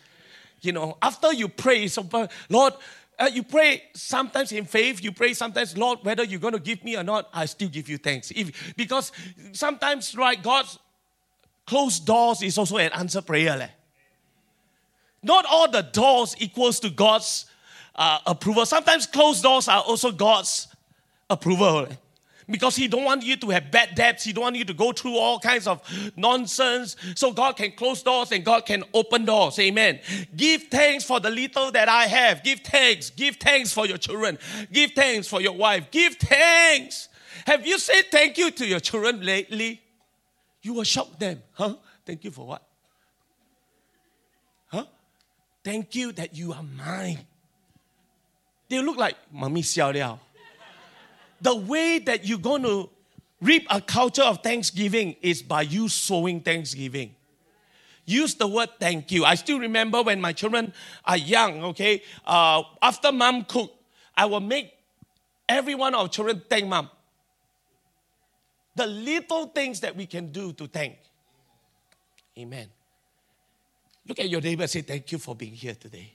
[0.61, 2.07] You know, after you pray, so,
[2.49, 2.73] Lord,
[3.19, 6.83] uh, you pray sometimes in faith, you pray sometimes, Lord, whether you're going to give
[6.83, 8.31] me or not, I still give you thanks.
[8.31, 9.11] If, because
[9.53, 10.77] sometimes, right, God's
[11.65, 13.57] closed doors is also an answer prayer.
[13.57, 13.69] Leh.
[15.23, 17.45] Not all the doors equals to God's
[17.95, 18.65] uh, approval.
[18.65, 20.67] Sometimes closed doors are also God's
[21.29, 21.87] approval.
[22.49, 24.23] Because he don't want you to have bad debts.
[24.23, 25.81] He don't want you to go through all kinds of
[26.15, 26.95] nonsense.
[27.15, 29.59] So God can close doors and God can open doors.
[29.59, 29.99] Amen.
[30.35, 32.43] Give thanks for the little that I have.
[32.43, 33.09] Give thanks.
[33.09, 34.37] Give thanks for your children.
[34.71, 35.91] Give thanks for your wife.
[35.91, 37.09] Give thanks.
[37.45, 39.81] Have you said thank you to your children lately?
[40.61, 41.43] You will shock them.
[41.51, 41.75] Huh?
[42.05, 42.63] Thank you for what?
[44.67, 44.85] Huh?
[45.63, 47.19] Thank you that you are mine.
[48.69, 50.19] They look like mommy xiao liao
[51.41, 52.89] the way that you're going to
[53.41, 57.13] reap a culture of thanksgiving is by you sowing thanksgiving.
[58.05, 59.25] Use the word thank you.
[59.25, 60.73] I still remember when my children
[61.03, 62.01] are young, okay?
[62.25, 63.73] Uh, after mom cook,
[64.15, 64.73] I will make
[65.47, 66.89] every one of our children thank mom.
[68.75, 70.97] The little things that we can do to thank.
[72.37, 72.67] Amen.
[74.07, 76.13] Look at your neighbor say, Thank you for being here today.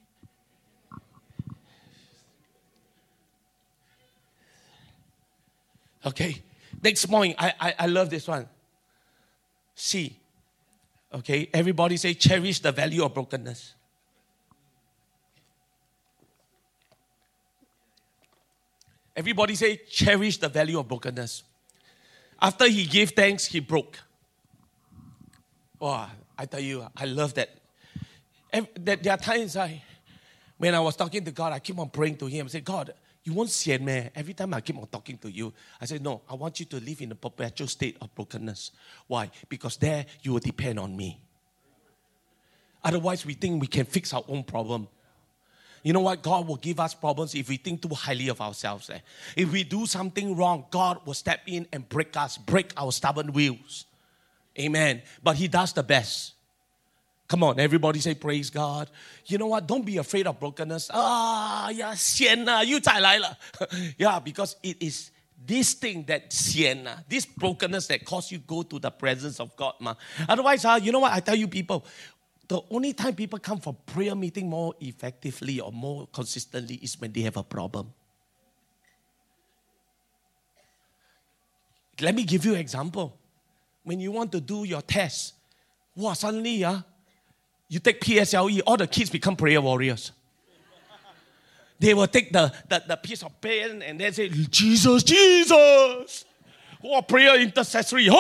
[6.05, 6.43] Okay.
[6.83, 8.49] Next point, I, I, I love this one.
[9.75, 10.19] C.
[11.13, 11.49] Okay.
[11.53, 13.75] Everybody say, cherish the value of brokenness.
[19.15, 21.43] Everybody say, cherish the value of brokenness.
[22.41, 23.99] After he gave thanks, he broke.
[25.81, 27.51] Oh, I tell you, I love that.
[28.81, 29.83] There are times I,
[30.59, 32.47] when I was talking to God, I keep on praying to Him.
[32.47, 32.95] I say, God,
[33.25, 34.11] you won't see man.
[34.15, 36.81] Every time I keep on talking to you, I say, No, I want you to
[36.81, 38.73] live in a perpetual state of brokenness.
[39.07, 39.31] Why?
[39.49, 41.21] Because there you will depend on me.
[42.83, 44.89] Otherwise, we think we can fix our own problem.
[45.85, 46.23] You know what?
[46.23, 48.91] God will give us problems if we think too highly of ourselves.
[48.91, 48.99] Eh?
[49.37, 53.33] If we do something wrong, God will step in and break us, break our stubborn
[53.33, 53.87] wheels.
[54.59, 55.03] Amen.
[55.23, 56.35] But He does the best.
[57.33, 58.91] Come on, everybody say praise God.
[59.25, 59.67] You know what?
[59.67, 60.91] Don't be afraid of brokenness.
[60.93, 62.79] Ah, yeah, sian you
[63.99, 65.11] Yeah, because it is
[65.43, 69.73] this thing that sian this brokenness that cause you go to the presence of God.
[69.81, 69.95] Ma.
[70.29, 71.11] Otherwise, uh, you know what?
[71.11, 71.87] I tell you people,
[72.49, 77.15] the only time people come for prayer meeting more effectively or more consistently is when
[77.15, 77.95] they have a problem.
[81.99, 83.19] Let me give you an example.
[83.85, 85.33] When you want to do your test,
[85.97, 86.83] wow, suddenly, uh,
[87.73, 90.13] you take PSLE, all the kids become prayer warriors.
[91.79, 96.27] They will take the, the, the piece of pen and then say, Jesus, Jesus.
[96.85, 98.11] Oh, prayer intercessory.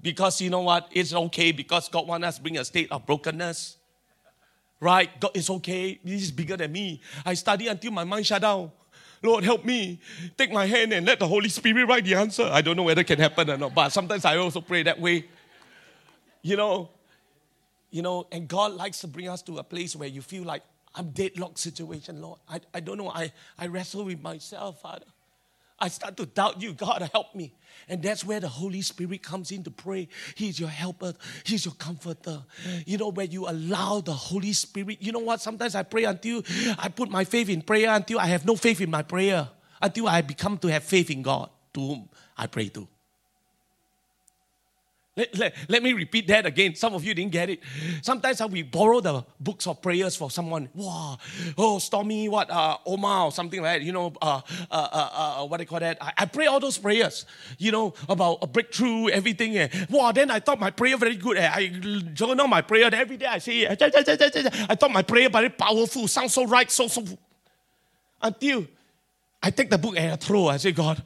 [0.00, 0.88] because you know what?
[0.92, 3.76] It's okay because God wants us to bring a state of brokenness.
[4.78, 5.10] Right?
[5.18, 5.98] God is okay.
[6.04, 7.00] This is bigger than me.
[7.26, 8.70] I study until my mind shut down.
[9.20, 10.00] Lord, help me.
[10.38, 12.44] Take my hand and let the Holy Spirit write the answer.
[12.44, 15.00] I don't know whether it can happen or not, but sometimes I also pray that
[15.00, 15.24] way.
[16.42, 16.88] You know,
[17.90, 20.62] you know, and God likes to bring us to a place where you feel like
[20.94, 22.38] I'm deadlocked situation, Lord.
[22.48, 23.10] I, I don't know.
[23.10, 25.06] I, I wrestle with myself, Father.
[25.78, 26.74] I start to doubt you.
[26.74, 27.54] God, help me.
[27.88, 30.08] And that's where the Holy Spirit comes in to pray.
[30.34, 31.14] He's your helper,
[31.44, 32.42] He's your comforter.
[32.86, 34.98] You know, where you allow the Holy Spirit.
[35.00, 35.40] You know what?
[35.40, 36.42] Sometimes I pray until
[36.78, 39.48] I put my faith in prayer until I have no faith in my prayer,
[39.80, 42.86] until I become to have faith in God, to whom I pray to.
[45.20, 46.74] Let, let, let, me repeat that again.
[46.74, 47.60] Some of you didn't get it.
[48.00, 50.70] Sometimes uh, we borrow the books of prayers for someone.
[50.74, 51.18] Wow,
[51.58, 53.84] oh, Stormie, what, uh, Omar or something like that.
[53.84, 54.40] You know, uh,
[54.70, 55.98] uh, uh, uh what do you call that?
[56.00, 57.26] I, I, pray all those prayers,
[57.58, 59.58] you know, about a breakthrough, everything.
[59.58, 59.68] Eh.
[59.90, 61.36] Wow, then I thought my prayer very good.
[61.36, 61.50] Eh.
[61.52, 61.68] I
[62.14, 62.88] journal my prayer.
[62.90, 67.04] Every day I say, I thought my prayer very powerful, sounds so right, so, so.
[68.22, 68.66] Until
[69.42, 70.48] I take the book and I throw.
[70.48, 71.02] I say, God,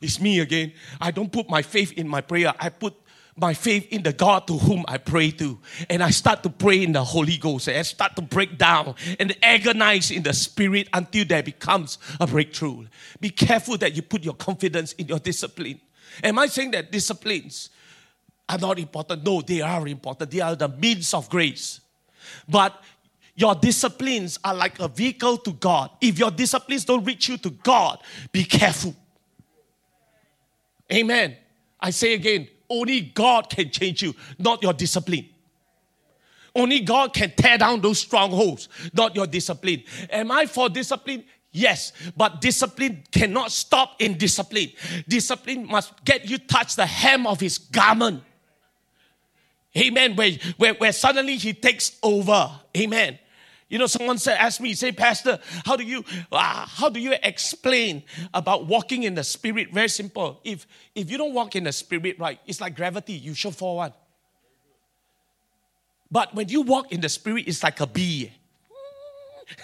[0.00, 0.72] it's me again.
[1.00, 2.52] I don't put my faith in my prayer.
[2.58, 2.94] I put
[3.38, 5.58] my faith in the God to whom I pray to.
[5.88, 7.68] And I start to pray in the Holy Ghost.
[7.68, 12.26] And I start to break down and agonize in the Spirit until there becomes a
[12.26, 12.86] breakthrough.
[13.20, 15.80] Be careful that you put your confidence in your discipline.
[16.22, 17.70] Am I saying that disciplines
[18.48, 19.24] are not important?
[19.24, 20.30] No, they are important.
[20.30, 21.80] They are the means of grace.
[22.48, 22.82] But
[23.36, 25.90] your disciplines are like a vehicle to God.
[26.00, 28.96] If your disciplines don't reach you to God, be careful.
[30.92, 31.36] Amen.
[31.78, 35.28] I say again, only God can change you, not your discipline.
[36.54, 39.84] Only God can tear down those strongholds, not your discipline.
[40.10, 41.24] Am I for discipline?
[41.52, 44.72] Yes, but discipline cannot stop in discipline.
[45.06, 48.22] Discipline must get you touch the hem of his garment.
[49.76, 50.16] Amen.
[50.16, 52.50] Where, where, where suddenly he takes over.
[52.76, 53.18] Amen.
[53.68, 57.14] You know, someone said, asked me, say, Pastor, how do you uh, how do you
[57.22, 58.02] explain
[58.32, 59.72] about walking in the spirit?
[59.72, 60.40] Very simple.
[60.42, 63.76] If if you don't walk in the spirit, right, it's like gravity, you should fall
[63.76, 63.92] one.
[66.10, 68.32] But when you walk in the spirit, it's like a bee.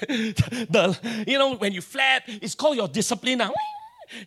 [0.09, 3.41] the, you know, when you flap, it's called your discipline.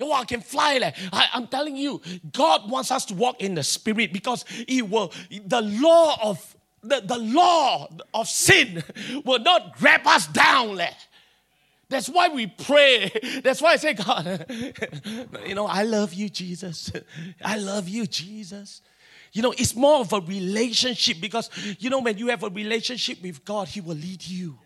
[0.02, 0.80] Oh, I can fly.
[0.80, 0.96] Like.
[1.14, 2.02] I, I'm telling you,
[2.32, 5.14] God wants us to walk in the spirit because He will,
[5.46, 6.57] the law of
[6.88, 8.84] the, the law of sin
[9.26, 10.80] will not grab us down.
[11.90, 13.12] That's why we pray.
[13.44, 14.46] That's why I say, God,
[15.46, 16.92] you know, I love you, Jesus.
[17.44, 18.82] I love you, Jesus.
[19.32, 23.22] You know, it's more of a relationship because, you know, when you have a relationship
[23.22, 24.58] with God, He will lead you.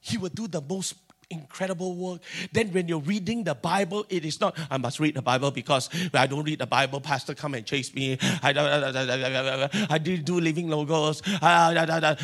[0.00, 0.94] He will do the most
[1.30, 2.20] incredible work.
[2.52, 5.88] Then when you're reading the Bible, it is not, I must read the Bible because
[6.12, 8.18] I don't read the Bible, pastor come and chase me.
[8.42, 11.22] I, I did do living logos.
[11.40, 11.72] Ah,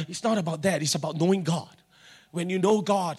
[0.08, 0.82] it's not about that.
[0.82, 1.74] It's about knowing God.
[2.32, 3.16] When you know God,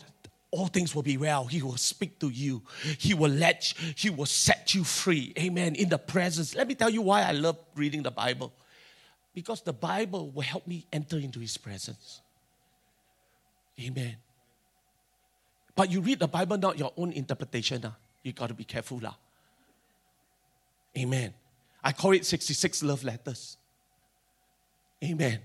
[0.51, 1.45] all things will be well.
[1.45, 2.61] He will speak to you.
[2.97, 5.33] He will let you, he will set you free.
[5.39, 5.75] Amen.
[5.75, 6.53] In the presence.
[6.55, 8.53] Let me tell you why I love reading the Bible.
[9.33, 12.21] Because the Bible will help me enter into his presence.
[13.79, 14.15] Amen.
[15.78, 17.86] But you read the Bible, not your own interpretation.
[17.86, 17.91] Uh.
[18.23, 18.99] You got to be careful.
[19.05, 19.11] Uh.
[20.97, 21.36] Amen.
[21.84, 23.57] I call it 66 love letters.
[25.03, 25.39] Amen.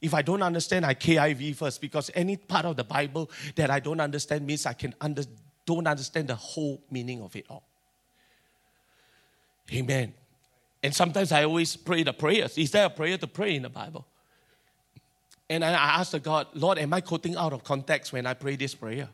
[0.00, 3.80] If I don't understand, I KIV first because any part of the Bible that I
[3.80, 5.24] don't understand means I can under,
[5.66, 7.64] don't understand the whole meaning of it all.
[9.72, 10.14] Amen.
[10.84, 12.56] And sometimes I always pray the prayers.
[12.56, 14.06] Is there a prayer to pray in the Bible?
[15.50, 18.54] And I ask the God, Lord, am I quoting out of context when I pray
[18.54, 19.08] this prayer?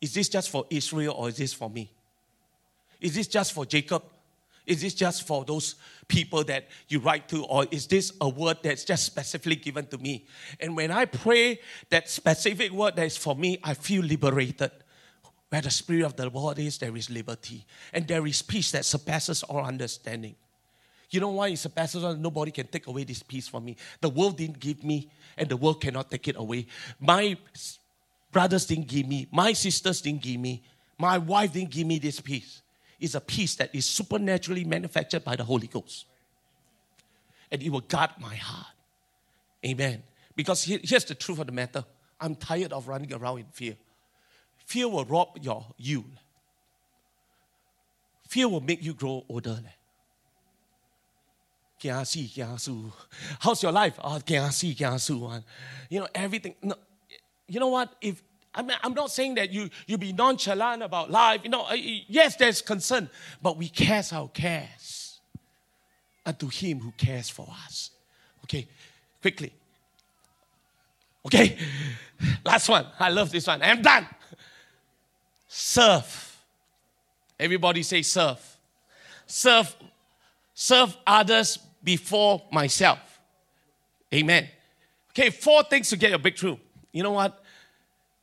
[0.00, 1.90] Is this just for Israel or is this for me?
[3.00, 4.02] Is this just for Jacob?
[4.66, 5.74] Is this just for those
[6.06, 9.98] people that you write to, or is this a word that's just specifically given to
[9.98, 10.26] me?
[10.60, 14.70] And when I pray that specific word that is for me, I feel liberated.
[15.48, 17.64] Where the Spirit of the Lord is, there is liberty.
[17.92, 20.36] And there is peace that surpasses all understanding.
[21.10, 22.14] You know why it surpasses all?
[22.14, 23.76] Nobody can take away this peace from me.
[24.00, 26.66] The world didn't give me, and the world cannot take it away.
[27.00, 27.36] My
[28.32, 30.62] brothers didn't give me, my sisters didn't give me,
[30.98, 32.62] my wife didn't give me this peace.
[32.98, 36.04] It's a peace that is supernaturally manufactured by the Holy Ghost.
[37.50, 38.74] And it will guard my heart.
[39.64, 40.02] Amen.
[40.36, 41.84] Because here's the truth of the matter
[42.20, 43.76] I'm tired of running around in fear.
[44.66, 46.04] Fear will rob your you.
[48.28, 49.58] Fear will make you grow older.
[51.82, 53.98] How's your life?
[54.04, 56.54] Oh, you know, everything.
[56.62, 56.74] No,
[57.50, 57.92] you know what?
[58.00, 58.22] If
[58.54, 61.40] I mean, I'm not saying that you you be nonchalant about life.
[61.42, 63.10] You know, yes, there's concern,
[63.42, 65.18] but we cast our cares
[66.24, 67.90] unto Him who cares for us.
[68.44, 68.68] Okay,
[69.20, 69.52] quickly.
[71.26, 71.58] Okay,
[72.44, 72.86] last one.
[72.98, 73.62] I love this one.
[73.62, 74.06] I'm done.
[75.48, 76.38] Serve.
[77.38, 78.40] Everybody say serve.
[79.26, 79.74] Serve.
[80.54, 82.98] Serve others before myself.
[84.14, 84.48] Amen.
[85.10, 86.56] Okay, four things to get your breakthrough
[86.92, 87.39] you know what?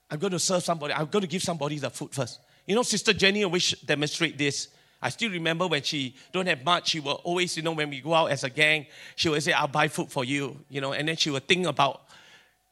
[0.10, 0.93] I'm going to serve somebody.
[0.93, 2.39] I'm going to give somebody the food first.
[2.66, 4.70] You know, Sister Jenny always demonstrate this.
[5.01, 8.01] I still remember when she don't have much, she will always, you know, when we
[8.01, 10.93] go out as a gang, she will say, I'll buy food for you, you know,
[10.93, 12.01] and then she will think about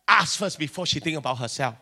[0.08, 1.76] us first before she think about herself.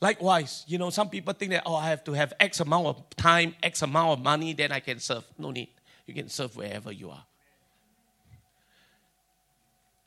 [0.00, 3.10] Likewise, you know, some people think that, oh, I have to have X amount of
[3.16, 5.24] time, X amount of money, then I can serve.
[5.36, 5.68] No need.
[6.06, 7.24] You can serve wherever you are.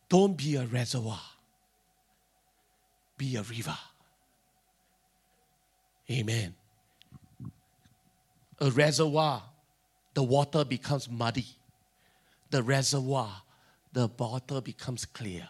[0.07, 1.19] Don't be a reservoir,
[3.21, 3.77] be a river.
[6.09, 6.55] Amen.
[8.59, 9.43] A reservoir,
[10.15, 11.45] the water becomes muddy.
[12.49, 13.29] The reservoir,
[13.93, 15.47] the water becomes clear.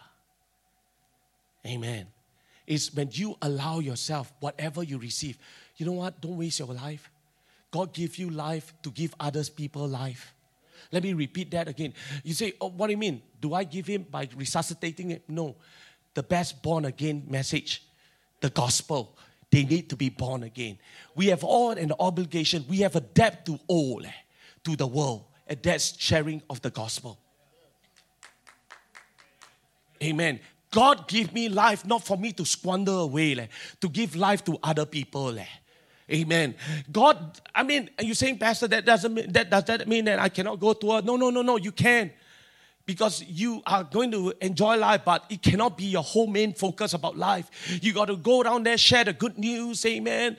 [1.66, 2.08] Amen.
[2.66, 5.38] It's when you allow yourself, whatever you receive,
[5.78, 6.20] you know what?
[6.20, 7.10] Don't waste your life.
[7.70, 10.34] God give you life to give others people life.
[10.90, 11.94] Let me repeat that again.
[12.22, 13.22] You say, oh, what do you mean?
[13.40, 15.20] Do I give him by resuscitating him?
[15.26, 15.56] No.
[16.14, 17.84] The best born again message,
[18.40, 19.16] the gospel,
[19.50, 20.78] they need to be born again.
[21.14, 24.10] We have all an obligation, we have a debt to owe eh,
[24.64, 27.18] to the world, and that's sharing of the gospel.
[30.02, 30.40] Amen.
[30.70, 33.46] God give me life not for me to squander away, eh,
[33.80, 35.38] to give life to other people.
[35.38, 35.46] Eh.
[36.10, 36.54] Amen.
[36.90, 40.18] God, I mean, are you saying, Pastor, that doesn't mean, that does that mean that
[40.18, 41.02] I cannot go to her?
[41.02, 42.10] No, no, no, no, you can.
[42.84, 46.94] Because you are going to enjoy life, but it cannot be your whole main focus
[46.94, 47.48] about life.
[47.80, 50.36] You got to go down there, share the good news, amen.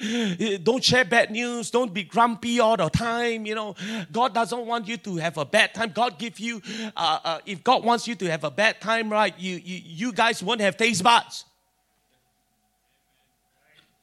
[0.62, 1.72] Don't share bad news.
[1.72, 3.46] Don't be grumpy all the time.
[3.46, 3.76] You know,
[4.12, 5.91] God doesn't want you to have a bad time.
[5.94, 6.62] God give you,
[6.98, 9.34] uh, uh, if God wants you to have a bad time, right?
[9.39, 11.46] You, you, you guys won't have taste buds.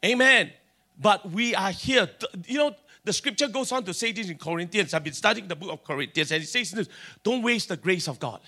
[0.05, 0.51] Amen.
[0.99, 2.09] But we are here.
[2.47, 2.75] You know,
[3.05, 4.93] the scripture goes on to say this in Corinthians.
[4.93, 6.89] I've been studying the book of Corinthians, and it says this
[7.23, 8.41] don't waste the grace of God.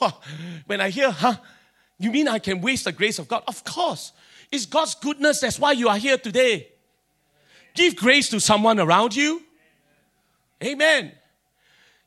[0.66, 1.36] When I hear, huh?
[1.98, 3.44] You mean I can waste the grace of God?
[3.46, 4.12] Of course.
[4.50, 5.40] It's God's goodness.
[5.40, 6.68] That's why you are here today.
[7.74, 9.42] Give grace to someone around you.
[10.62, 11.12] Amen.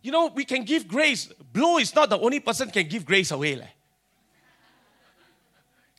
[0.01, 1.27] You know, we can give grace.
[1.53, 3.55] Blow is not the only person can give grace away.
[3.55, 3.69] Like.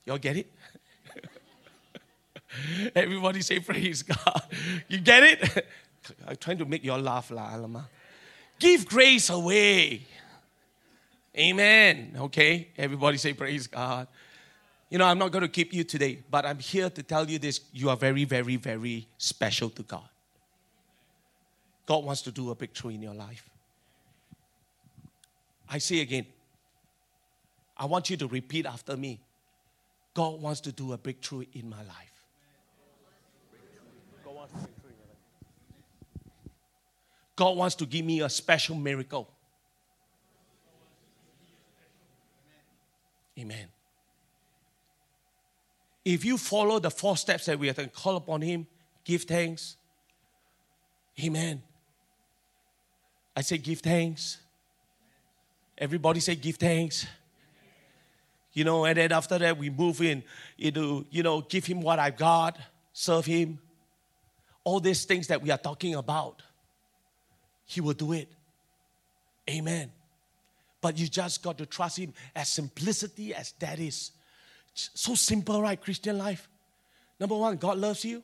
[0.05, 0.53] Y'all get it?
[2.94, 4.42] Everybody say praise God.
[4.88, 5.66] You get it?
[6.28, 7.88] I'm trying to make you all laugh, la, alama.
[8.59, 10.07] Give grace away.
[11.36, 12.16] Amen.
[12.18, 12.68] Okay?
[12.78, 14.09] Everybody say praise God.
[14.88, 17.38] You know, I'm not going to keep you today, but I'm here to tell you
[17.38, 17.61] this.
[17.72, 20.09] You are very, very, very special to God.
[21.86, 23.48] God wants to do a breakthrough in your life.
[25.68, 26.26] I say again,
[27.76, 29.20] I want you to repeat after me.
[30.14, 32.16] God wants to do a breakthrough in my life.
[37.37, 39.28] God wants to give me a special miracle.
[43.39, 43.68] Amen.
[46.05, 48.66] If you follow the four steps that we have to call upon Him,
[49.05, 49.76] give thanks.
[51.22, 51.62] Amen.
[53.37, 54.39] I say, give thanks.
[55.76, 57.07] Everybody say, give thanks.
[58.55, 60.22] You know, and then after that, we move in
[60.57, 62.59] into, you know, give Him what I've got,
[62.95, 63.59] serve Him.
[64.64, 66.41] All these things that we are talking about.
[67.67, 68.33] He will do it.
[69.51, 69.91] Amen.
[70.81, 74.12] But you just got to trust Him as simplicity as that is.
[74.73, 75.81] So simple, right?
[75.81, 76.49] Christian life.
[77.19, 78.23] Number one, God loves you.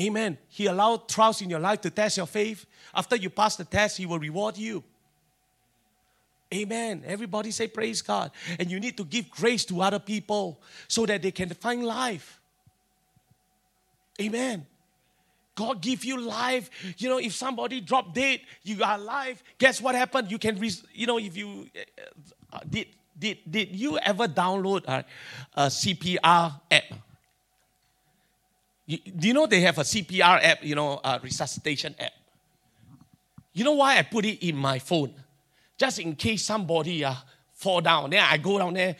[0.00, 0.38] Amen.
[0.48, 2.66] He allowed trials in your life to test your faith.
[2.94, 4.82] After you pass the test, He will reward you.
[6.52, 7.02] Amen.
[7.06, 8.30] Everybody say praise God.
[8.58, 12.40] And you need to give grace to other people so that they can find life.
[14.20, 14.66] Amen.
[15.54, 16.70] God give you life.
[16.98, 19.42] You know, if somebody drop dead, you are alive.
[19.58, 20.30] Guess what happened?
[20.30, 20.58] You can,
[20.94, 21.68] you know, if you
[22.52, 22.86] uh, did
[23.18, 25.04] did did you ever download a,
[25.54, 26.84] a CPR app?
[28.86, 30.64] You, do you know they have a CPR app?
[30.64, 32.12] You know, a resuscitation app.
[33.52, 35.12] You know why I put it in my phone?
[35.76, 37.14] Just in case somebody uh,
[37.52, 38.10] fall down.
[38.10, 38.96] Then I go down there,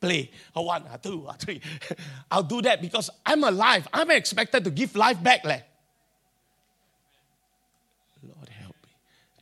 [0.00, 1.60] play a one, a two, a three.
[2.30, 3.88] I'll do that because I'm alive.
[3.92, 5.44] I'm expected to give life back.
[5.44, 5.67] Like.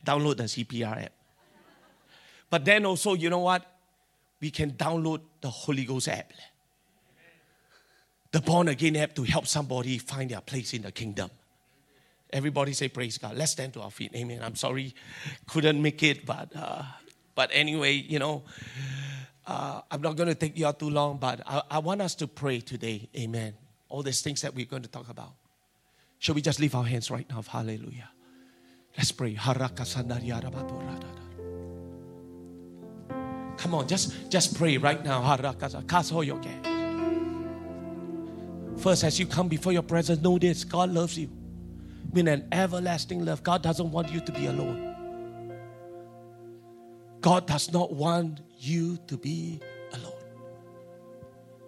[0.07, 1.13] Download the CPR app.
[2.49, 3.65] But then also, you know what?
[4.39, 6.31] We can download the Holy Ghost app.
[8.31, 11.29] The born again app to help somebody find their place in the kingdom.
[12.31, 13.37] Everybody say praise God.
[13.37, 14.11] Let's stand to our feet.
[14.15, 14.41] Amen.
[14.43, 14.93] I'm sorry,
[15.47, 16.83] couldn't make it, but uh,
[17.35, 18.43] but anyway, you know,
[19.45, 22.15] uh, I'm not going to take you out too long, but I, I want us
[22.15, 23.09] to pray today.
[23.15, 23.53] Amen.
[23.87, 25.33] All these things that we're going to talk about.
[26.19, 27.41] Shall we just leave our hands right now?
[27.41, 28.09] Hallelujah.
[28.97, 29.35] Let's pray.
[33.57, 35.21] Come on, just, just pray right now.
[38.77, 41.29] First, as you come before your presence, know this God loves you
[42.11, 43.43] with an everlasting love.
[43.43, 44.95] God doesn't want you to be alone.
[47.21, 49.59] God does not want you to be
[49.93, 50.13] alone.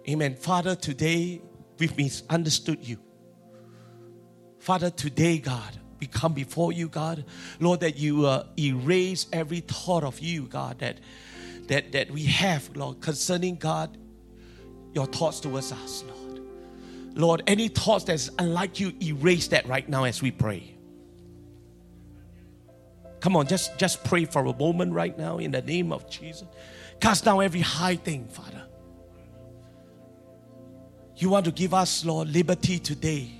[0.08, 0.34] Amen.
[0.36, 1.42] Father, today
[1.78, 2.98] we've misunderstood you.
[4.58, 7.24] Father, today, God, we come before you, God.
[7.60, 10.98] Lord, that you uh, erase every thought of you, God, that,
[11.68, 13.96] that, that we have, Lord, concerning God,
[14.94, 16.40] your thoughts towards us, Lord.
[17.14, 20.74] Lord, any thoughts that's unlike you, erase that right now as we pray.
[23.20, 26.48] Come on, just, just pray for a moment right now in the name of Jesus.
[27.00, 28.62] Cast down every high thing, Father.
[31.16, 33.39] You want to give us, Lord, liberty today.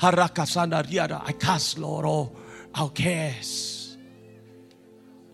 [0.00, 2.36] I cast, Lord, all
[2.74, 3.96] our cares,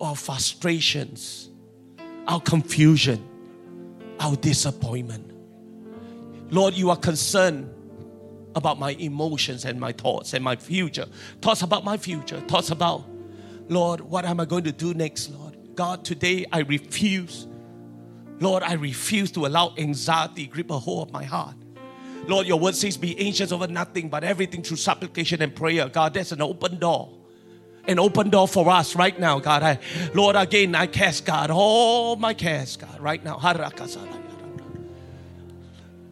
[0.00, 1.50] our frustrations,
[2.28, 3.28] our confusion,
[4.20, 5.32] our disappointment.
[6.50, 7.72] Lord, you are concerned
[8.54, 11.06] about my emotions and my thoughts and my future.
[11.40, 12.40] Thoughts about my future.
[12.40, 13.04] Thoughts about,
[13.68, 15.56] Lord, what am I going to do next, Lord?
[15.74, 17.46] God, today I refuse.
[18.40, 21.56] Lord, I refuse to allow anxiety grip a hold of my heart.
[22.26, 25.88] Lord, your word says, be anxious over nothing, but everything through supplication and prayer.
[25.88, 27.10] God, that's an open door.
[27.86, 29.62] An open door for us right now, God.
[29.62, 29.78] I,
[30.14, 33.38] Lord, again, I cast, God, all my cares, God, right now.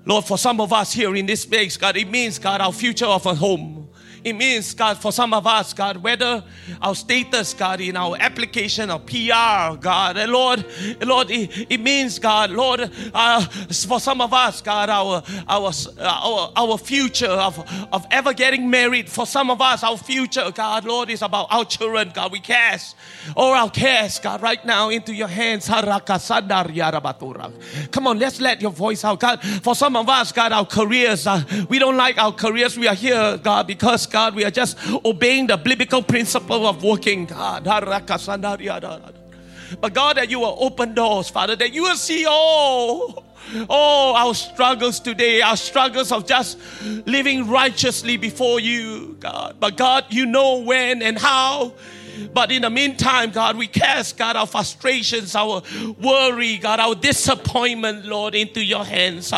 [0.05, 3.07] Lord, for some of us here in this place, God, it means, God, our future
[3.07, 3.90] of a home.
[4.25, 6.43] It means, God, for some of us, God, whether
[6.81, 10.65] our status, God, in our application of PR, God, and Lord,
[11.03, 16.53] Lord, it, it means, God, Lord, uh, for some of us, God, our our our,
[16.57, 17.59] our future of,
[17.93, 19.09] of ever getting married.
[19.09, 22.33] For some of us, our future, God, Lord, is about our children, God.
[22.33, 22.97] We cast
[23.37, 25.69] all our cares, God, right now into your hands.
[25.69, 26.01] Come
[28.07, 29.43] on, let's let your voice out, God.
[29.63, 32.79] For some of us, God, our careers, uh, we don't like our careers.
[32.79, 37.27] We are here, God, because God, we are just obeying the biblical principle of working,
[37.27, 37.65] God.
[39.81, 43.25] But God, that you will open doors, Father, that you will see all.
[43.69, 46.59] Oh, our struggles today, our struggles of just
[47.07, 49.57] living righteously before you, God.
[49.59, 51.73] But God, you know when and how.
[52.33, 55.63] But in the meantime, God, we cast, God, our frustrations, our
[55.99, 59.33] worry, God, our disappointment, Lord, into your hands.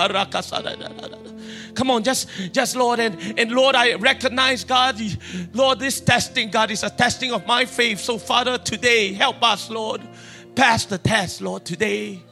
[1.74, 5.00] Come on, just, just Lord, and, and Lord, I recognize, God,
[5.52, 8.00] Lord, this testing, God, is a testing of my faith.
[8.00, 10.00] So, Father, today, help us, Lord,
[10.54, 12.22] pass the test, Lord, today.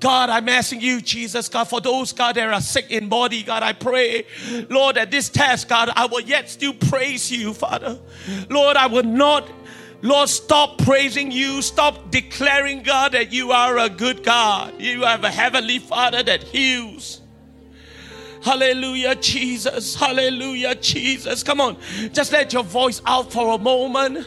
[0.00, 3.62] God, I'm asking you, Jesus, God, for those, God, that are sick in body, God,
[3.62, 4.26] I pray,
[4.70, 7.98] Lord, at this test, God, I will yet still praise you, Father.
[8.48, 9.50] Lord, I will not,
[10.02, 14.80] Lord, stop praising you, stop declaring, God, that you are a good God.
[14.80, 17.20] You have a heavenly Father that heals.
[18.48, 19.94] Hallelujah, Jesus.
[19.94, 21.42] Hallelujah, Jesus.
[21.42, 21.76] Come on,
[22.14, 24.26] just let your voice out for a moment.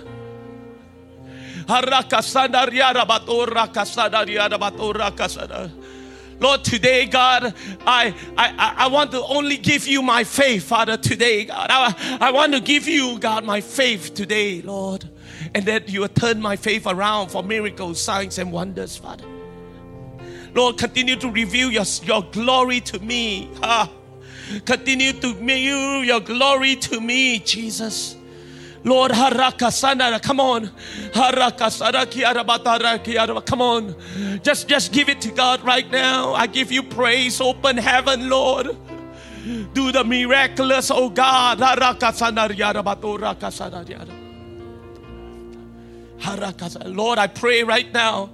[6.40, 7.54] Lord, today, God,
[7.88, 11.68] I, I, I want to only give you my faith, Father, today, God.
[11.72, 15.10] I, I want to give you, God, my faith today, Lord.
[15.56, 19.26] And that you turn my faith around for miracles, signs, and wonders, Father.
[20.54, 23.50] Lord, continue to reveal your, your glory to me.
[24.66, 28.16] Continue to reveal your glory to me, Jesus.
[28.84, 30.68] Lord, harakasana, come on.
[31.12, 32.06] Harakasana
[33.46, 33.96] Come on.
[34.42, 36.34] Just, just give it to God right now.
[36.34, 37.40] I give you praise.
[37.40, 38.76] Open heaven, Lord.
[39.74, 41.60] Do the miraculous, oh God.
[46.86, 48.30] Lord, I pray right now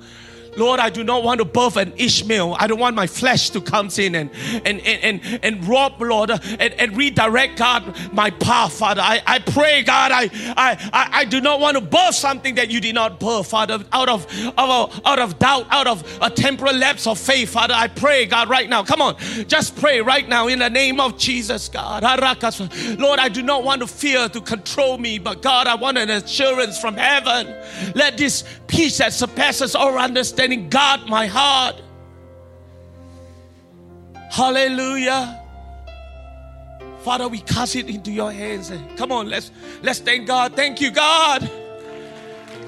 [0.58, 2.56] Lord, I do not want to birth an Ishmael.
[2.60, 4.32] I don't want my flesh to come in and
[4.66, 9.02] and and and, and rob, Lord, and, and redirect God my path, Father.
[9.02, 12.82] I, I pray, God, I, I I do not want to birth something that you
[12.82, 14.28] did not birth, Father, out of
[14.58, 17.74] out of, out of doubt, out of a temporal lapse of faith, Father.
[17.76, 18.84] I pray, God, right now.
[18.84, 19.16] Come on,
[19.48, 22.04] just pray right now in the name of Jesus, God.
[22.04, 26.10] Lord, I do not want to fear to control me, but God, I want an
[26.10, 27.56] assurance from heaven.
[27.96, 31.82] Let this peace that surpasses all understanding understanding God my heart.
[34.32, 35.44] Hallelujah.
[37.04, 38.72] Father, we cast it into your hands.
[38.98, 40.54] Come on, let's let's thank God.
[40.54, 41.50] Thank you, God.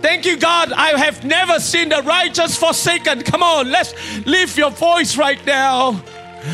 [0.02, 0.72] Thank you, God.
[0.72, 3.22] I have never seen the righteous forsaken.
[3.24, 3.94] Come on, let's
[4.26, 6.02] lift your voice right now.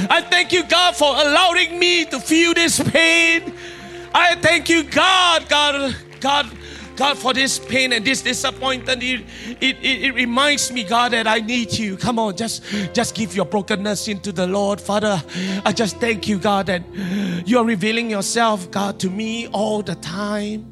[0.09, 3.53] I thank you, God, for allowing me to feel this pain.
[4.15, 6.49] I thank you, God, God, God
[6.95, 9.25] God, for this pain and this disappointment, it,
[9.61, 11.97] it, it, reminds me, God, that I need you.
[11.97, 12.63] Come on, just,
[12.93, 14.79] just give your brokenness into the Lord.
[14.79, 15.21] Father,
[15.65, 16.83] I just thank you, God, that
[17.45, 20.71] you are revealing yourself, God, to me all the time.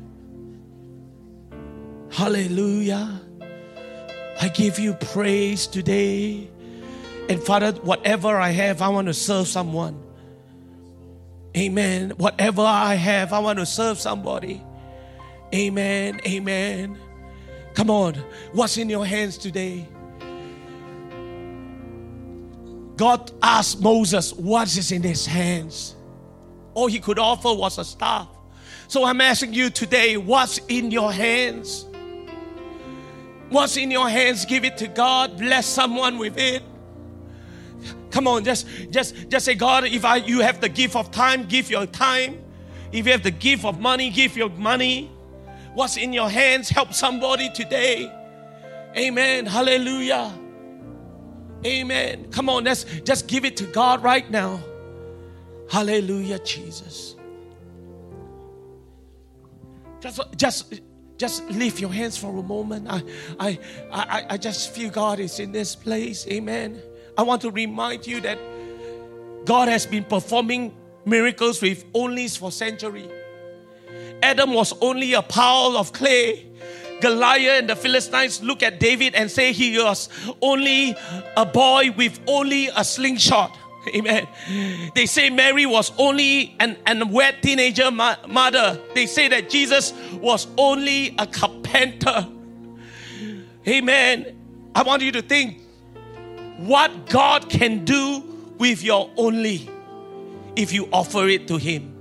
[2.09, 3.21] Hallelujah.
[4.39, 6.49] I give you praise today.
[7.29, 10.01] And Father, whatever I have, I want to serve someone.
[11.55, 12.11] Amen.
[12.17, 14.61] Whatever I have, I want to serve somebody.
[15.53, 16.19] Amen.
[16.25, 16.97] Amen.
[17.73, 18.15] Come on.
[18.51, 19.87] What's in your hands today?
[22.95, 25.95] God asked Moses, What is in his hands?
[26.73, 28.27] All he could offer was a staff.
[28.87, 31.85] So I'm asking you today, what's in your hands?
[33.49, 34.45] What's in your hands?
[34.45, 35.37] Give it to God.
[35.37, 36.63] Bless someone with it.
[38.11, 41.45] Come on, just just just say, God, if I you have the gift of time,
[41.45, 42.43] give your time.
[42.91, 45.12] If you have the gift of money, give your money.
[45.73, 46.69] What's in your hands?
[46.69, 48.11] Help somebody today.
[48.95, 49.45] Amen.
[49.45, 50.31] Hallelujah.
[51.65, 52.29] Amen.
[52.31, 54.61] Come on, let's just give it to God right now.
[55.69, 57.15] Hallelujah, Jesus.
[59.99, 60.81] Just, just,
[61.17, 62.87] just lift your hands for a moment.
[62.89, 63.01] I,
[63.39, 63.59] I,
[63.91, 66.27] I, I just feel God is in this place.
[66.27, 66.81] Amen.
[67.17, 68.37] I want to remind you that
[69.45, 70.75] God has been performing
[71.05, 73.09] miracles with only for centuries.
[74.23, 76.45] Adam was only a pile of clay.
[77.01, 80.07] Goliath and the Philistines look at David and say he was
[80.41, 80.95] only
[81.35, 83.55] a boy with only a slingshot.
[83.95, 84.25] Amen.
[84.95, 88.79] They say Mary was only an, wet teenager mother.
[88.95, 92.25] They say that Jesus was only a carpenter.
[93.67, 94.37] Amen.
[94.73, 95.59] I want you to think
[96.57, 98.23] what God can do
[98.57, 99.69] with your only
[100.55, 101.92] if you offer it to Him.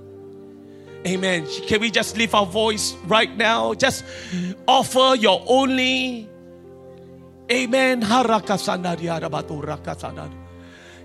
[1.06, 1.46] Amen.
[1.66, 3.74] Can we just lift our voice right now?
[3.74, 4.04] Just
[4.68, 6.28] offer your only.
[7.50, 8.02] Amen.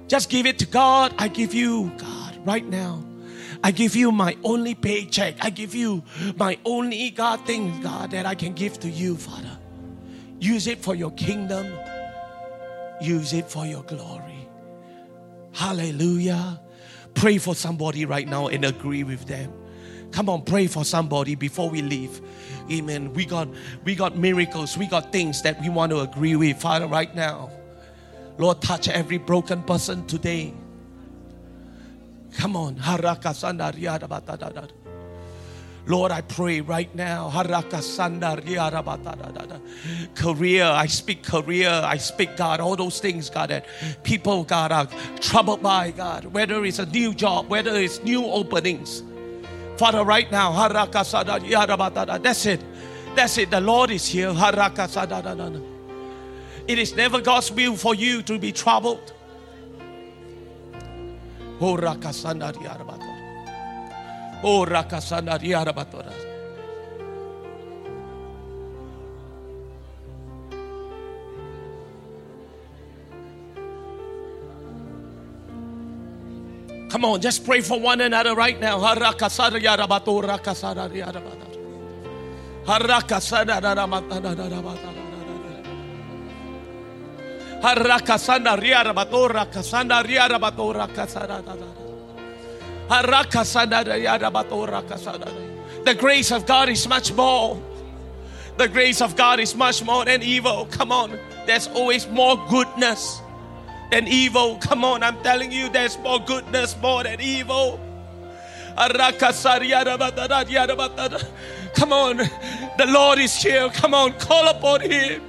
[0.07, 1.13] Just give it to God.
[1.17, 3.03] I give you, God, right now.
[3.63, 5.35] I give you my only paycheck.
[5.41, 6.03] I give you
[6.35, 9.57] my only God thing, God, that I can give to you, Father.
[10.39, 11.67] Use it for your kingdom.
[13.01, 14.47] Use it for your glory.
[15.53, 16.61] Hallelujah.
[17.15, 19.51] Pray for somebody right now and agree with them.
[20.11, 22.21] Come on, pray for somebody before we leave.
[22.71, 23.13] Amen.
[23.13, 23.47] We got
[23.83, 24.77] we got miracles.
[24.77, 27.49] We got things that we want to agree with, Father, right now.
[28.37, 30.53] Lord, touch every broken person today.
[32.37, 32.77] Come on.
[35.87, 37.31] Lord, I pray right now.
[40.15, 43.65] Career, I speak career, I speak God, all those things, God, that
[44.03, 44.87] people, God, are
[45.21, 49.01] troubled by, God, whether it's a new job, whether it's new openings.
[49.77, 52.61] Father, right now, that's it.
[53.15, 53.51] That's it.
[53.51, 54.33] The Lord is here.
[56.67, 59.13] It is never God's will for you to be troubled.
[61.59, 62.53] Oh, Rakasanda
[64.43, 66.26] Oh, Rakasanda
[76.89, 78.79] Come on, just pray for one another right now.
[78.79, 80.23] Harakasanda yarabato
[94.65, 95.83] rakasada.
[95.83, 97.61] The grace of God is much more.
[98.57, 100.67] The grace of God is much more than evil.
[100.71, 103.21] Come on, there's always more goodness
[103.91, 104.57] than evil.
[104.57, 107.79] Come on, I'm telling you, there's more goodness more than evil.
[108.77, 109.01] Come
[111.93, 113.69] on, the Lord is here.
[113.69, 115.21] Come on, call upon Him.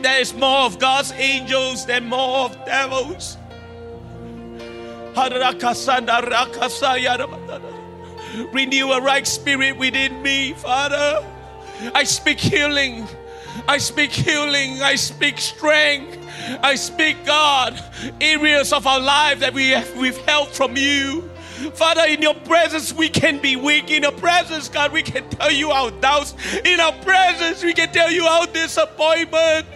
[0.00, 3.36] There is more of God's angels than more of devils.
[8.52, 11.26] Renew a right spirit within me, Father.
[11.94, 13.06] I speak healing.
[13.66, 14.82] I speak healing.
[14.82, 16.18] I speak strength.
[16.62, 17.82] I speak, God,
[18.20, 21.28] areas of our life that we have withheld from you.
[21.74, 23.90] Father, in your presence, we can be weak.
[23.90, 26.34] In your presence, God, we can tell you our doubts.
[26.64, 29.66] In our presence, we can tell you our disappointment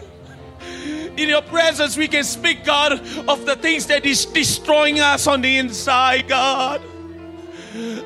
[1.16, 2.92] in your presence, we can speak, God,
[3.28, 6.82] of the things that is destroying us on the inside, God.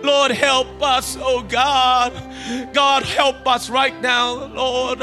[0.03, 2.13] Lord, help us, oh God.
[2.73, 4.99] God, help us right now, Lord.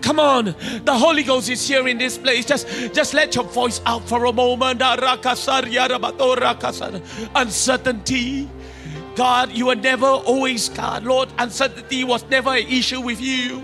[0.00, 0.44] Come on,
[0.84, 2.46] the Holy Ghost is here in this place.
[2.46, 4.80] Just, just let your voice out for a moment.
[7.34, 8.50] Uncertainty.
[9.16, 11.04] God, you are never always God.
[11.04, 13.62] Lord, uncertainty was never an issue with you.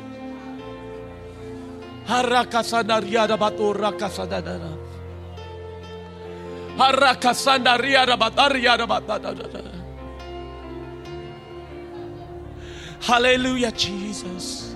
[13.01, 14.75] Hallelujah, Jesus.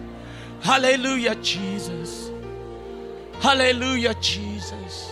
[0.63, 2.31] Hallelujah, Jesus.
[3.41, 5.11] Hallelujah, Jesus.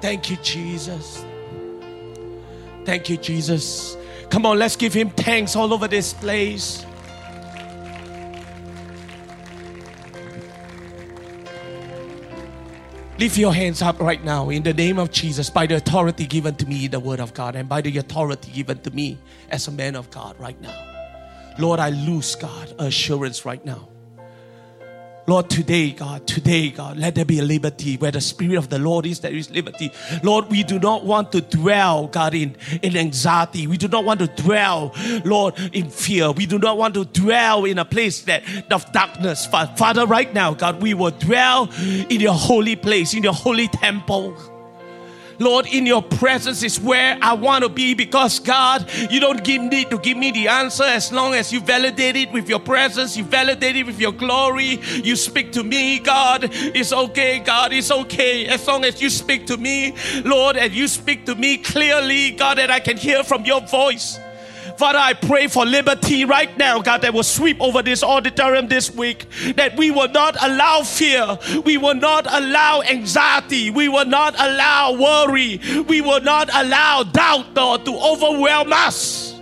[0.00, 1.24] Thank you, Jesus.
[2.84, 3.96] Thank you, Jesus.
[4.30, 6.84] Come on, let's give him thanks all over this place.
[13.18, 16.54] Lift your hands up right now in the name of Jesus by the authority given
[16.54, 19.18] to me, the Word of God, and by the authority given to me
[19.50, 20.84] as a man of God right now.
[21.58, 23.88] Lord, I lose, God, assurance right now.
[25.28, 28.78] Lord, today, God, today, God, let there be a liberty where the Spirit of the
[28.78, 29.92] Lord is, there is liberty.
[30.22, 33.66] Lord, we do not want to dwell, God, in, in anxiety.
[33.66, 34.94] We do not want to dwell,
[35.26, 36.32] Lord, in fear.
[36.32, 38.42] We do not want to dwell in a place that
[38.72, 39.44] of darkness.
[39.44, 44.34] Father, right now, God, we will dwell in your holy place, in your holy temple.
[45.38, 49.62] Lord, in your presence is where I want to be because God, you don't give,
[49.62, 53.16] need to give me the answer as long as you validate it with your presence,
[53.16, 56.48] you validate it with your glory, you speak to me, God.
[56.52, 58.46] It's okay, God, it's okay.
[58.46, 59.94] As long as you speak to me,
[60.24, 64.18] Lord, and you speak to me clearly, God, that I can hear from your voice.
[64.78, 68.94] Father, I pray for liberty right now, God, that will sweep over this auditorium this
[68.94, 69.26] week.
[69.56, 71.36] That we will not allow fear.
[71.64, 73.70] We will not allow anxiety.
[73.70, 75.60] We will not allow worry.
[75.88, 79.34] We will not allow doubt, Lord, to overwhelm us.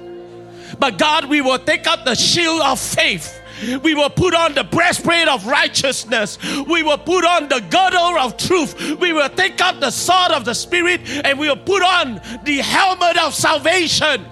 [0.79, 3.39] But God, we will take up the shield of faith.
[3.83, 6.39] We will put on the breastplate of righteousness.
[6.67, 8.99] We will put on the girdle of truth.
[8.99, 12.59] We will take up the sword of the Spirit and we will put on the
[12.63, 14.25] helmet of salvation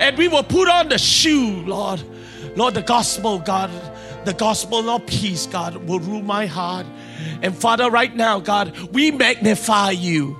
[0.00, 2.02] and we will put on the shoe, Lord.
[2.56, 3.70] Lord, the gospel, God,
[4.24, 6.86] the gospel of peace, God, will rule my heart.
[7.42, 10.38] And Father, right now, God, we magnify you.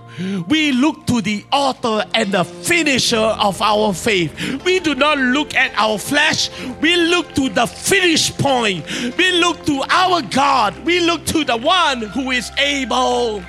[0.49, 4.63] We look to the author and the finisher of our faith.
[4.65, 6.51] We do not look at our flesh.
[6.81, 8.87] We look to the finish point.
[9.17, 10.79] We look to our God.
[10.85, 13.43] We look to the one who is able.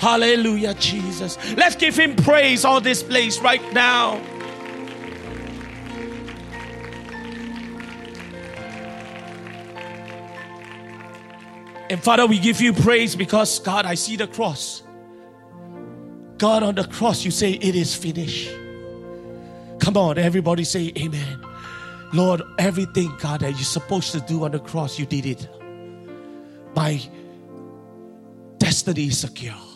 [0.00, 1.36] Hallelujah, Jesus.
[1.58, 4.16] Let's give him praise all this place right now.
[11.90, 14.82] And Father, we give you praise because, God, I see the cross.
[16.38, 18.50] God, on the cross, you say, It is finished.
[19.80, 21.44] Come on, everybody say, Amen.
[22.14, 25.46] Lord, everything, God, that you're supposed to do on the cross, you did it.
[26.74, 27.02] My
[28.56, 29.69] destiny is secure.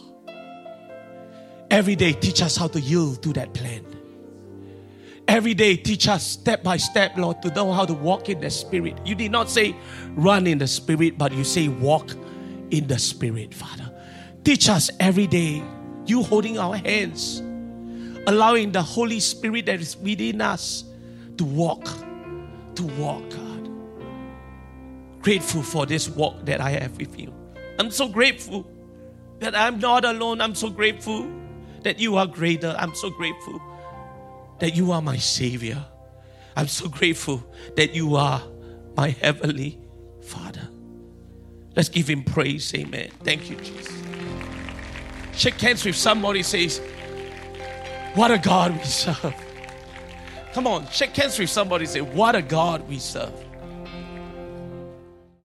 [1.74, 3.84] Every day, teach us how to yield to that plan.
[5.26, 8.48] Every day, teach us step by step, Lord, to know how to walk in the
[8.48, 8.96] Spirit.
[9.04, 9.74] You did not say
[10.10, 12.12] run in the Spirit, but you say walk
[12.70, 13.92] in the Spirit, Father.
[14.44, 15.64] Teach us every day,
[16.06, 17.40] you holding our hands,
[18.28, 20.84] allowing the Holy Spirit that is within us
[21.38, 21.86] to walk,
[22.76, 23.68] to walk, God.
[25.22, 27.34] Grateful for this walk that I have with you.
[27.80, 28.64] I'm so grateful
[29.40, 30.40] that I'm not alone.
[30.40, 31.28] I'm so grateful
[31.84, 32.74] that you are greater.
[32.78, 33.62] I'm so grateful
[34.58, 35.84] that you are my Savior.
[36.56, 37.44] I'm so grateful
[37.76, 38.42] that you are
[38.96, 39.78] my Heavenly
[40.22, 40.68] Father.
[41.76, 42.72] Let's give Him praise.
[42.74, 43.10] Amen.
[43.22, 44.02] Thank you, Jesus.
[45.32, 46.80] Shake hands with somebody says,
[48.14, 49.34] What a God we serve.
[50.52, 53.32] Come on, shake hands with somebody say, What a God we serve.